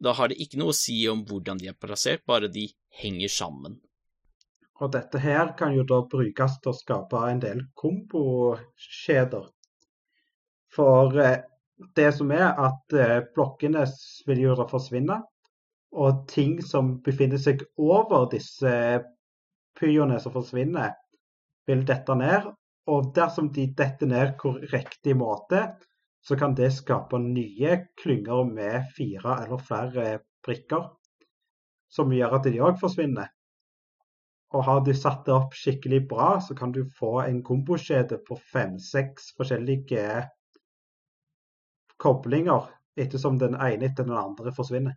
da 0.01 0.13
har 0.17 0.31
det 0.31 0.41
ikke 0.41 0.61
noe 0.61 0.73
å 0.73 0.77
si 0.77 0.97
om 1.11 1.23
hvordan 1.29 1.61
de 1.61 1.69
er 1.73 1.77
plassert, 1.77 2.25
bare 2.29 2.49
de 2.53 2.67
henger 3.03 3.33
sammen. 3.33 3.77
Og 4.81 4.93
dette 4.95 5.21
her 5.21 5.53
kan 5.59 5.75
jo 5.77 5.85
da 5.85 6.01
brukes 6.09 6.57
til 6.61 6.73
å 6.73 6.77
skape 6.79 7.21
en 7.29 7.43
del 7.43 7.67
komboskjeder. 7.77 9.51
For 10.73 11.19
eh, 11.21 11.43
det 11.97 12.09
som 12.17 12.33
er 12.33 12.49
at 12.49 12.97
eh, 12.97 13.19
blokkene 13.35 13.85
vil 14.29 14.41
jo 14.47 14.57
da 14.57 14.65
forsvinne. 14.71 15.19
Og 16.01 16.25
ting 16.31 16.61
som 16.65 16.95
befinner 17.05 17.41
seg 17.43 17.67
over 17.77 18.29
disse 18.33 18.73
pyene 19.77 20.21
som 20.23 20.33
forsvinner, 20.33 20.95
vil 21.69 21.85
dette 21.85 22.17
ned. 22.17 22.49
Og 22.91 23.13
dersom 23.15 23.51
de 23.53 23.67
detter 23.77 24.09
ned 24.09 24.37
på 24.41 24.55
riktig 24.73 25.19
måte, 25.19 25.67
så 26.23 26.37
kan 26.37 26.55
det 26.55 26.73
skape 26.77 27.19
nye 27.19 27.77
klynger 28.01 28.45
med 28.49 28.89
fire 28.97 29.37
eller 29.45 29.63
flere 29.65 30.07
prikker. 30.45 30.89
Som 31.91 32.13
gjør 32.15 32.37
at 32.39 32.47
de 32.47 32.61
òg 32.63 32.77
forsvinner. 32.81 33.31
Og 34.55 34.65
har 34.67 34.83
du 34.87 34.93
satt 34.95 35.25
det 35.27 35.35
opp 35.35 35.55
skikkelig 35.55 36.05
bra, 36.11 36.33
så 36.43 36.55
kan 36.59 36.73
du 36.75 36.83
få 36.99 37.21
en 37.23 37.43
komboskjede 37.47 38.21
på 38.27 38.39
fem-seks 38.53 39.33
forskjellige 39.39 40.07
koblinger 42.01 42.71
ettersom 42.99 43.39
den 43.39 43.55
ene 43.55 43.91
etter 43.91 44.07
den 44.07 44.19
andre 44.19 44.53
forsvinner. 44.55 44.97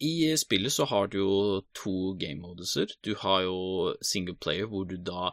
I 0.00 0.32
spillet 0.40 0.72
så 0.72 0.86
har 0.88 1.08
du 1.12 1.18
jo 1.20 1.38
to 1.76 2.12
game-moduser. 2.20 2.92
Du 3.04 3.14
har 3.20 3.42
jo 3.44 3.94
single 4.02 4.36
player, 4.40 4.68
hvor 4.68 4.84
du 4.88 4.96
da 4.96 5.32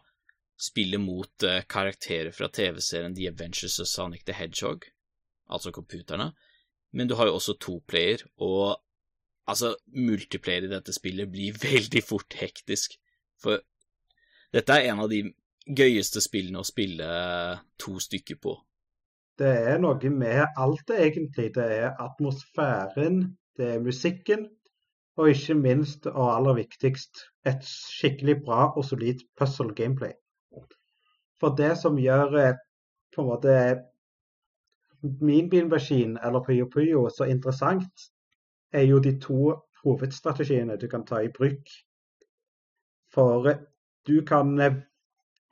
spiller 0.58 1.02
mot 1.02 1.44
uh, 1.46 1.62
karakterer 1.70 2.32
fra 2.34 2.50
TV-serien 2.54 3.16
The 3.16 3.30
Adventures 3.30 3.80
of 3.80 3.88
Sonic 3.88 4.26
the 4.26 4.34
Hedgehog, 4.34 4.86
altså 5.50 5.72
computerne. 5.72 6.32
Men 6.92 7.08
du 7.08 7.16
har 7.16 7.28
jo 7.28 7.38
også 7.38 7.58
to 7.62 7.80
player, 7.88 8.24
og 8.38 8.78
altså, 9.48 9.76
multiplayer 9.96 10.66
i 10.66 10.72
dette 10.72 10.94
spillet 10.96 11.32
blir 11.32 11.58
veldig 11.72 12.04
fort 12.04 12.38
hektisk. 12.40 12.98
For 13.42 13.62
dette 14.54 14.74
er 14.74 14.92
en 14.92 15.04
av 15.06 15.12
de 15.12 15.24
gøyeste 15.68 16.24
spillene 16.24 16.64
å 16.64 16.68
spille 16.68 17.08
to 17.80 17.98
stykker 18.00 18.40
på. 18.42 18.56
Det 19.38 19.50
er 19.70 19.82
noe 19.82 20.10
med 20.10 20.58
alt 20.58 20.88
det, 20.90 21.02
egentlig. 21.12 21.52
Det 21.54 21.66
er 21.78 21.92
atmosfæren, 22.02 23.20
det 23.58 23.76
er 23.76 23.84
musikken, 23.84 24.48
og 25.18 25.30
ikke 25.30 25.58
minst, 25.58 26.08
og 26.10 26.32
aller 26.32 26.58
viktigst, 26.64 27.28
et 27.46 27.62
skikkelig 27.66 28.40
bra 28.46 28.72
og 28.72 28.86
solid 28.86 29.22
puzzle 29.38 29.76
gameplay. 29.78 30.16
For 31.42 31.56
det 31.58 31.76
som 31.82 32.00
gjør 32.02 32.36
eh, 32.42 32.58
på 33.14 33.24
en 33.24 33.30
måte 33.30 33.56
min 35.22 35.50
bilmaskin 35.50 36.18
eller 36.26 36.44
Puyo 36.46 36.66
Puyo 36.74 37.08
så 37.14 37.28
interessant, 37.30 38.08
er 38.74 38.88
jo 38.90 39.00
de 39.00 39.14
to 39.22 39.54
hovedstrategiene 39.84 40.78
du 40.82 40.88
kan 40.92 41.06
ta 41.06 41.22
i 41.24 41.32
bruk. 41.34 41.70
For 43.14 43.50
eh, 43.50 43.62
du 44.08 44.22
kan 44.26 44.60
eh, 44.60 44.80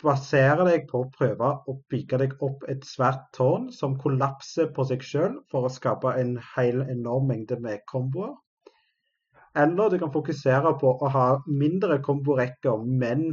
basere 0.04 0.66
deg 0.68 0.88
på 0.90 1.04
å 1.04 1.12
prøve 1.14 1.52
å 1.70 1.78
bygge 1.92 2.20
deg 2.22 2.34
opp 2.44 2.66
et 2.72 2.84
svært 2.86 3.30
tårn 3.38 3.70
som 3.74 3.96
kollapser 4.02 4.72
på 4.76 4.86
seg 4.90 5.06
sjøl 5.06 5.38
for 5.52 5.68
å 5.68 5.72
skape 5.72 6.16
en 6.20 6.36
hel 6.56 6.82
enorm 6.84 7.30
mengde 7.32 7.60
med 7.62 7.86
komboer. 7.92 8.34
Eller 9.56 9.90
du 9.90 10.00
kan 10.02 10.12
fokusere 10.12 10.74
på 10.82 10.90
å 11.00 11.10
ha 11.14 11.28
mindre 11.48 12.02
komborekker, 12.04 12.82
men 12.84 13.30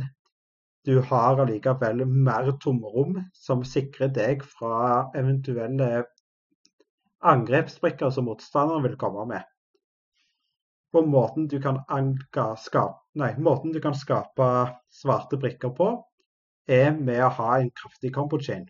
du 0.87 0.99
har 1.01 1.39
allikevel 1.39 2.05
mer 2.07 2.51
tomrom 2.63 3.19
som 3.39 3.63
sikrer 3.65 4.11
deg 4.15 4.43
fra 4.43 5.11
eventuelle 5.19 6.05
angrepsbrikker 7.23 8.11
som 8.11 8.27
motstanderen 8.27 8.83
vil 8.89 8.99
komme 8.99 9.27
med. 9.31 9.45
Og 10.93 11.07
måten 11.09 11.47
du 11.49 11.57
kan, 11.63 11.79
skape, 12.59 12.99
nei, 13.17 13.31
måten 13.39 13.73
du 13.73 13.81
kan 13.81 13.95
skape 13.97 14.49
svarte 14.93 15.39
brikker 15.41 15.71
på, 15.77 15.93
er 16.69 16.91
med 16.99 17.23
å 17.25 17.31
ha 17.39 17.59
en 17.61 17.71
kraftig 17.79 18.13
combo 18.15 18.41
chain. 18.43 18.67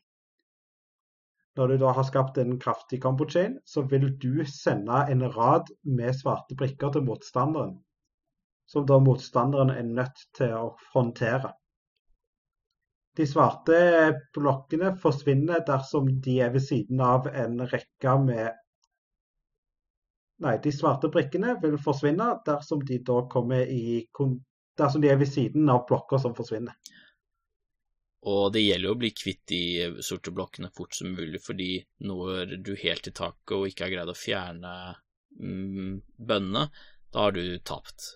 Når 1.57 1.73
du 1.73 1.81
da 1.83 1.91
har 1.97 2.07
skapt 2.09 2.39
en 2.41 2.59
kraftig 2.61 3.01
combo 3.03 3.27
chain, 3.29 3.59
så 3.65 3.83
vil 3.89 4.07
du 4.21 4.45
sende 4.49 5.03
en 5.13 5.25
rad 5.35 5.73
med 5.83 6.15
svarte 6.17 6.57
brikker 6.57 6.93
til 6.95 7.05
motstanderen, 7.09 7.75
som 8.69 8.87
da 8.89 9.01
motstanderen 9.01 9.73
er 9.75 9.83
nødt 9.89 10.23
til 10.39 10.55
å 10.57 10.71
håndtere. 10.95 11.53
De 13.17 13.27
svarte 13.29 13.79
blokkene 14.33 14.95
forsvinner 15.01 15.65
dersom 15.69 16.09
de 16.25 16.39
er 16.41 16.53
ved 16.55 16.65
siden 16.65 17.01
av 17.05 17.29
en 17.29 17.61
rekke 17.69 18.19
med 18.25 18.59
Nei, 20.43 20.57
de 20.59 20.73
svarte 20.75 21.07
brikkene 21.13 21.53
vil 21.63 21.77
forsvinne 21.79 22.25
dersom 22.47 22.81
de 22.89 22.97
da 23.07 23.21
kommer 23.31 23.69
i 23.71 24.01
dersom 24.81 25.05
de 25.05 25.11
er 25.13 25.21
ved 25.21 25.31
siden 25.31 25.69
av 25.71 25.85
blokker 25.87 26.19
som 26.19 26.35
forsvinner. 26.35 26.75
Og 28.33 28.53
det 28.55 28.63
gjelder 28.63 28.89
jo 28.89 28.95
å 28.95 29.01
bli 29.03 29.11
kvitt 29.15 29.43
de 29.51 29.63
sorte 30.03 30.33
blokkene 30.35 30.71
fort 30.75 30.95
som 30.95 31.13
mulig, 31.15 31.41
fordi 31.43 31.71
når 32.07 32.57
du 32.63 32.73
helt 32.79 33.07
i 33.11 33.15
taket 33.15 33.55
og 33.57 33.69
ikke 33.69 33.87
har 33.87 33.95
greid 33.95 34.13
å 34.13 34.19
fjerne 34.19 34.75
mm, 35.39 35.95
bønnene, 36.19 36.69
da 37.13 37.27
har 37.27 37.35
du 37.35 37.45
tapt. 37.67 38.13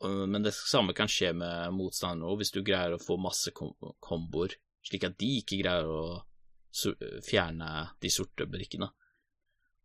Men 0.00 0.44
det 0.46 0.54
samme 0.56 0.94
kan 0.96 1.10
skje 1.12 1.34
med 1.36 1.74
motstandere 1.76 2.30
òg, 2.30 2.40
hvis 2.40 2.54
du 2.54 2.62
greier 2.64 2.94
å 2.96 3.02
få 3.02 3.18
masse 3.20 3.52
komboer, 3.52 4.54
slik 4.86 5.04
at 5.04 5.18
de 5.20 5.28
ikke 5.42 5.58
greier 5.60 5.88
å 5.90 6.04
fjerne 7.26 7.68
de 8.00 8.12
sorte 8.12 8.46
brikkene. 8.48 8.88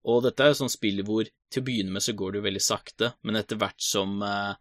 Og 0.05 0.21
dette 0.23 0.45
er 0.45 0.51
jo 0.51 0.59
sånn 0.61 0.71
spill 0.71 1.01
hvor 1.05 1.25
til 1.25 1.63
å 1.63 1.65
begynne 1.65 1.95
med 1.95 2.05
så 2.05 2.13
går 2.17 2.31
det 2.31 2.39
jo 2.39 2.45
veldig 2.45 2.63
sakte, 2.63 3.11
men 3.25 3.39
etter 3.39 3.57
hvert 3.59 3.81
som 3.81 4.19
eh, 4.23 4.53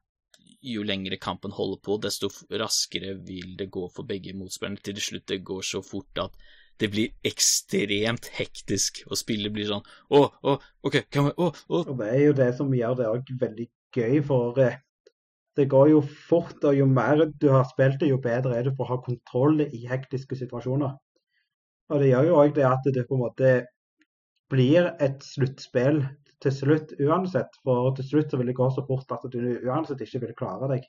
jo 0.65 0.85
lengre 0.89 1.19
kampen 1.21 1.53
holder 1.53 1.81
på, 1.85 1.99
desto 2.01 2.31
raskere 2.51 3.13
vil 3.27 3.57
det 3.59 3.69
gå 3.73 3.85
for 3.93 4.09
begge 4.09 4.33
motspillerne. 4.37 4.81
Til 4.85 5.01
slutt 5.05 5.29
det 5.29 5.43
går 5.45 5.67
så 5.69 5.83
fort 5.85 6.23
at 6.23 6.39
det 6.81 6.89
blir 6.91 7.13
ekstremt 7.29 8.31
hektisk, 8.35 9.05
og 9.07 9.21
spillet 9.21 9.53
blir 9.55 9.69
sånn 9.69 9.85
Å, 9.85 10.23
å, 10.43 10.57
OK, 10.89 11.05
kan 11.13 11.29
vi 11.29 11.35
Å, 11.37 11.51
å. 11.53 11.83
Og 11.85 11.95
det 12.01 12.09
er 12.11 12.23
jo 12.25 12.39
det 12.41 12.49
som 12.57 12.73
gjør 12.75 12.97
det 12.99 13.11
òg 13.13 13.31
veldig 13.45 13.69
gøy, 13.95 14.17
for 14.27 14.59
eh, 14.65 14.81
det 15.57 15.69
går 15.71 15.91
jo 15.93 16.01
fort, 16.03 16.57
og 16.67 16.75
jo 16.75 16.87
mer 16.91 17.25
du 17.41 17.49
har 17.53 17.67
spilt 17.71 18.01
det, 18.01 18.11
jo 18.11 18.19
bedre 18.23 18.57
er 18.59 18.67
du 18.67 18.73
for 18.75 18.89
å 18.89 18.97
ha 18.97 19.05
kontroll 19.05 19.63
i 19.65 19.85
hektiske 19.87 20.39
situasjoner. 20.41 20.97
Og 21.93 22.01
det 22.01 22.11
gjør 22.11 22.29
jo 22.31 22.37
òg 22.41 22.55
det 22.57 22.67
at 22.67 22.87
det 22.97 23.07
på 23.07 23.19
en 23.19 23.25
måte 23.27 23.55
blir 24.51 24.91
et 25.03 25.23
sluttspill 25.25 26.03
til 26.43 26.55
slutt 26.55 26.95
uansett. 27.01 27.55
For 27.65 27.93
til 27.99 28.09
slutt 28.09 28.33
så 28.33 28.41
vil 28.41 28.51
det 28.51 28.59
gå 28.59 28.69
så 28.73 28.85
fort 28.89 29.15
at 29.15 29.27
du 29.33 29.41
uansett 29.65 30.03
ikke 30.05 30.25
vil 30.27 30.37
klare 30.39 30.71
deg. 30.75 30.87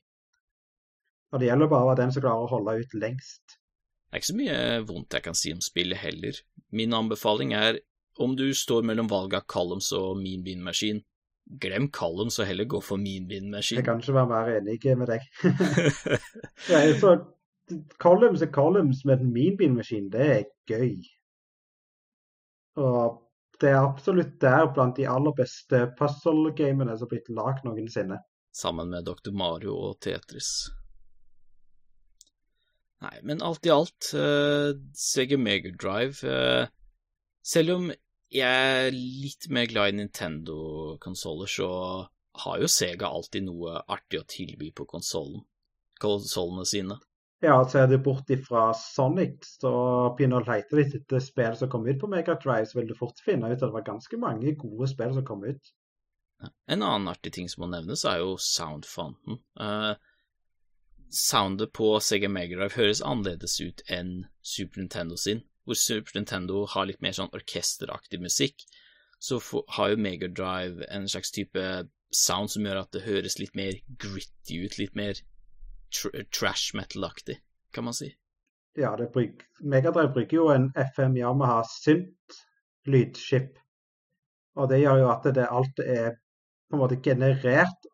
Og 1.34 1.42
det 1.42 1.50
gjelder 1.50 1.72
bare 1.72 1.98
den 2.00 2.14
som 2.16 2.24
klarer 2.24 2.46
å 2.46 2.52
holde 2.52 2.78
ut 2.82 2.98
lengst. 2.98 3.58
Det 4.06 4.16
er 4.16 4.22
ikke 4.22 4.32
så 4.32 4.38
mye 4.40 4.60
vondt 4.88 5.18
jeg 5.18 5.26
kan 5.26 5.38
si 5.38 5.52
om 5.52 5.64
spillet 5.64 6.00
heller. 6.00 6.38
Min 6.72 6.96
anbefaling 6.96 7.52
er 7.58 7.82
om 8.24 8.38
du 8.40 8.48
står 8.56 8.86
mellom 8.88 9.10
valget 9.12 9.42
av 9.42 9.50
Columns 9.52 9.92
og 9.96 10.16
Mean 10.22 10.46
Bean 10.46 10.62
Machine, 10.64 11.04
glem 11.46 11.90
Columns 11.92 12.40
og 12.40 12.48
heller 12.50 12.66
gå 12.66 12.82
for 12.82 12.98
Bean 12.98 13.52
Machine. 13.52 13.80
Jeg 13.80 13.86
kan 13.86 14.00
ikke 14.02 14.14
være 14.14 14.32
mer 14.32 14.52
enig 14.58 14.98
med 14.98 15.08
deg. 15.08 15.28
ja, 16.72 16.82
så, 17.00 17.18
columns 18.02 18.42
er 18.42 18.52
columns, 18.52 19.06
men 19.06 19.34
Bean 19.34 19.76
Machine, 19.76 20.10
det 20.12 20.26
er 20.26 20.44
gøy. 20.68 21.04
Og 22.76 23.22
det 23.62 23.72
er 23.72 23.82
absolutt 23.82 24.40
der 24.42 24.68
blant 24.74 24.98
de 24.98 25.08
aller 25.08 25.36
beste 25.36 25.86
puzzle-gamene 26.00 26.98
som 26.98 27.08
har 27.08 27.14
blitt 27.14 27.30
lagd 27.32 27.64
noensinne. 27.68 28.20
Sammen 28.56 28.92
med 28.92 29.06
Dr. 29.08 29.32
Mario 29.36 29.76
og 29.90 30.00
Tetris. 30.04 30.70
Nei, 33.04 33.20
men 33.28 33.44
alt 33.44 33.68
i 33.68 33.72
alt, 33.74 34.10
uh, 34.16 34.72
Sega 34.96 35.38
Megadrive 35.38 36.26
uh, 36.26 36.70
Selv 37.46 37.74
om 37.76 37.90
jeg 38.36 38.86
er 38.86 38.94
litt 38.96 39.48
mer 39.54 39.70
glad 39.72 39.94
i 39.94 39.98
Nintendo-konsoller, 40.02 41.50
så 41.50 41.70
har 42.44 42.62
jo 42.62 42.70
Sega 42.72 43.08
alltid 43.08 43.48
noe 43.48 43.80
artig 43.88 44.20
å 44.20 44.28
tilby 44.30 44.72
på 44.76 44.88
konsollene 44.92 46.66
sine. 46.68 47.00
Ja, 47.44 47.60
ser 47.70 47.88
du 47.88 47.98
bort 48.02 48.30
ifra 48.30 48.70
Sonic, 48.74 49.44
så 49.60 49.72
begynner 50.18 50.42
å 50.42 50.50
leite 50.50 50.78
litt 50.80 50.96
etter 50.98 51.22
spill 51.22 51.56
som 51.60 51.70
kom 51.72 51.86
ut 51.88 52.00
på 52.02 52.10
Megadrive, 52.10 52.66
så 52.68 52.80
vil 52.80 52.90
du 52.90 52.96
fort 52.98 53.20
finne 53.24 53.52
ut 53.52 53.58
at 53.58 53.66
det 53.68 53.76
var 53.76 53.86
ganske 53.88 54.20
mange 54.20 54.56
gode 54.60 54.88
spill 54.90 55.14
som 55.16 55.26
kom 55.28 55.44
ut. 55.46 55.74
En 56.68 56.84
annen 56.84 57.12
artig 57.12 57.34
ting 57.36 57.50
som 57.52 57.64
må 57.64 57.72
nevnes, 57.72 58.06
er 58.08 58.24
jo 58.24 58.36
soundfonten. 58.42 59.40
Uh, 59.60 59.94
soundet 61.12 61.72
på 61.76 61.94
Sega 62.04 62.32
Megadrive 62.32 62.76
høres 62.80 63.04
annerledes 63.06 63.60
ut 63.62 63.84
enn 63.92 64.26
Super 64.42 64.82
Nintendo 64.82 65.20
sin, 65.20 65.44
hvor 65.66 65.78
Super 65.80 66.16
Nintendo 66.16 66.66
har 66.70 66.88
litt 66.90 67.02
mer 67.02 67.16
sånn 67.18 67.34
orkesteraktig 67.36 68.22
musikk. 68.22 68.66
Så 69.20 69.40
har 69.78 69.92
jo 69.92 70.02
Megadrive 70.02 70.86
en 70.94 71.08
slags 71.10 71.32
type 71.34 71.64
sound 72.14 72.52
som 72.54 72.66
gjør 72.66 72.84
at 72.84 72.92
det 72.94 73.06
høres 73.08 73.40
litt 73.42 73.56
mer 73.58 73.80
gritty 74.02 74.62
ut, 74.66 74.78
litt 74.80 74.96
mer 74.96 75.18
tr 75.94 76.26
trash 76.34 76.76
metal-aktig, 76.78 77.40
kan 77.74 77.88
man 77.88 77.98
si. 77.98 78.12
Ja, 78.76 78.92
bruk, 78.98 79.46
Megadrive 79.62 80.14
bruker 80.14 80.38
jo 80.38 80.50
en 80.52 80.70
FM 80.76 81.16
Yamaha 81.18 81.64
Synt-lydskip. 81.72 83.56
Og 84.56 84.70
det 84.72 84.82
gjør 84.84 85.02
jo 85.04 85.12
at 85.12 85.28
det 85.36 85.48
alt 85.48 85.80
er 85.84 86.16
på 86.70 86.78
en 86.78 86.82
måte 86.82 87.02
generert 87.04 87.90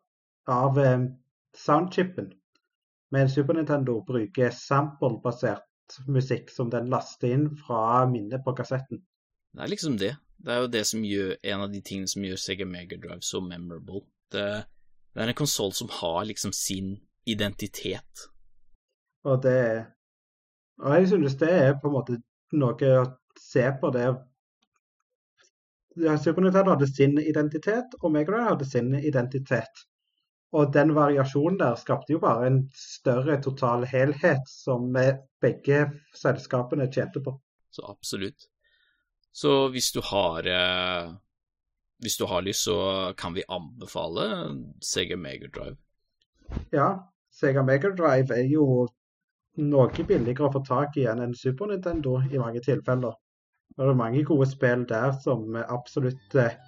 av 0.50 0.78
eh, 0.78 1.08
soundchipen. 1.58 2.32
Men 3.12 3.30
Super 3.30 3.54
Nintendo 3.54 4.00
bruker 4.06 4.50
sample-basert 4.56 5.66
musikk 6.06 6.50
som 6.50 6.70
den 6.72 6.90
laster 6.92 7.32
inn 7.34 7.48
fra 7.58 8.04
minnet 8.10 8.44
på 8.44 8.54
kassetten. 8.58 9.02
Det 9.52 9.64
er 9.64 9.72
liksom 9.72 9.96
det. 10.00 10.14
Det 10.42 10.52
er 10.52 10.64
jo 10.64 10.70
det 10.72 10.82
som 10.88 11.04
gjør 11.06 11.34
en 11.52 11.64
av 11.66 11.72
de 11.72 11.80
tingene 11.84 12.10
som 12.10 12.24
gjør 12.26 12.40
Sega 12.40 12.66
Megadrive 12.66 13.22
så 13.22 13.40
memorable. 13.44 14.02
Det, 14.32 14.46
det 15.12 15.22
er 15.22 15.32
en 15.32 15.38
konsoll 15.38 15.74
som 15.76 15.90
har 16.00 16.24
liksom 16.26 16.54
sin 16.56 16.96
identitet. 17.28 18.26
Og 19.24 19.42
det 19.42 19.86
Og 20.82 20.94
jeg 20.96 21.08
synes 21.08 21.34
det 21.38 21.50
er 21.52 21.74
på 21.78 21.88
en 21.88 21.94
måte 21.94 22.16
noe 22.58 22.92
å 22.98 23.04
se 23.38 23.62
på 23.80 23.90
det 23.94 24.08
Super 26.24 26.40
Nintendo 26.40 26.72
hadde 26.72 26.88
sin 26.88 27.18
identitet, 27.20 27.92
og 28.00 28.12
Megadrive 28.14 28.48
hadde 28.48 28.64
sin 28.64 28.94
identitet. 28.94 29.82
Og 30.52 30.72
den 30.74 30.92
variasjonen 30.94 31.58
der 31.60 31.78
skapte 31.80 32.12
jo 32.12 32.20
bare 32.20 32.46
en 32.50 32.58
større 32.76 33.38
total 33.40 33.86
helhet 33.88 34.44
som 34.50 34.90
begge 35.40 35.86
selskapene 36.14 36.90
tjente 36.92 37.22
på. 37.24 37.32
Så 37.72 37.86
absolutt. 37.88 38.48
Så 39.32 39.68
hvis 39.72 39.92
du 39.92 40.02
har 40.04 40.46
eh, 40.46 41.12
Hvis 42.02 42.16
du 42.18 42.26
har 42.26 42.42
lyst, 42.42 42.64
så 42.64 43.14
kan 43.16 43.34
vi 43.34 43.44
anbefale 43.48 44.24
Sega 44.82 45.16
Megadrive. 45.16 45.76
Ja, 46.72 47.08
Sega 47.30 47.62
Megadrive 47.62 48.34
er 48.34 48.48
jo 48.50 48.88
noe 49.62 50.06
billigere 50.08 50.48
å 50.48 50.52
få 50.52 50.64
tak 50.66 50.96
i 50.98 51.06
enn 51.06 51.22
en 51.22 51.36
Super 51.38 51.70
Nintendo 51.70 52.18
i 52.26 52.40
mange 52.42 52.60
tilfeller. 52.64 53.14
Det 53.76 53.86
er 53.86 53.94
mange 53.96 54.24
gode 54.26 54.50
spill 54.50 54.82
der 54.90 55.14
som 55.22 55.54
absolutt 55.62 56.34
eh, 56.34 56.58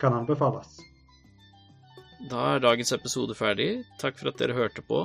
kan 0.00 0.16
anbefales. 0.16 0.78
Da 2.26 2.40
er 2.56 2.62
dagens 2.64 2.90
episode 2.96 3.34
ferdig. 3.38 3.84
Takk 4.02 4.18
for 4.18 4.32
at 4.32 4.40
dere 4.40 4.56
hørte 4.56 4.82
på. 4.82 5.04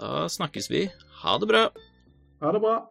Da 0.00 0.24
snakkes 0.32 0.70
vi. 0.72 0.86
Ha 1.22 1.36
det 1.42 1.48
bra. 1.50 1.66
Ha 2.40 2.52
det 2.56 2.62
bra. 2.64 2.78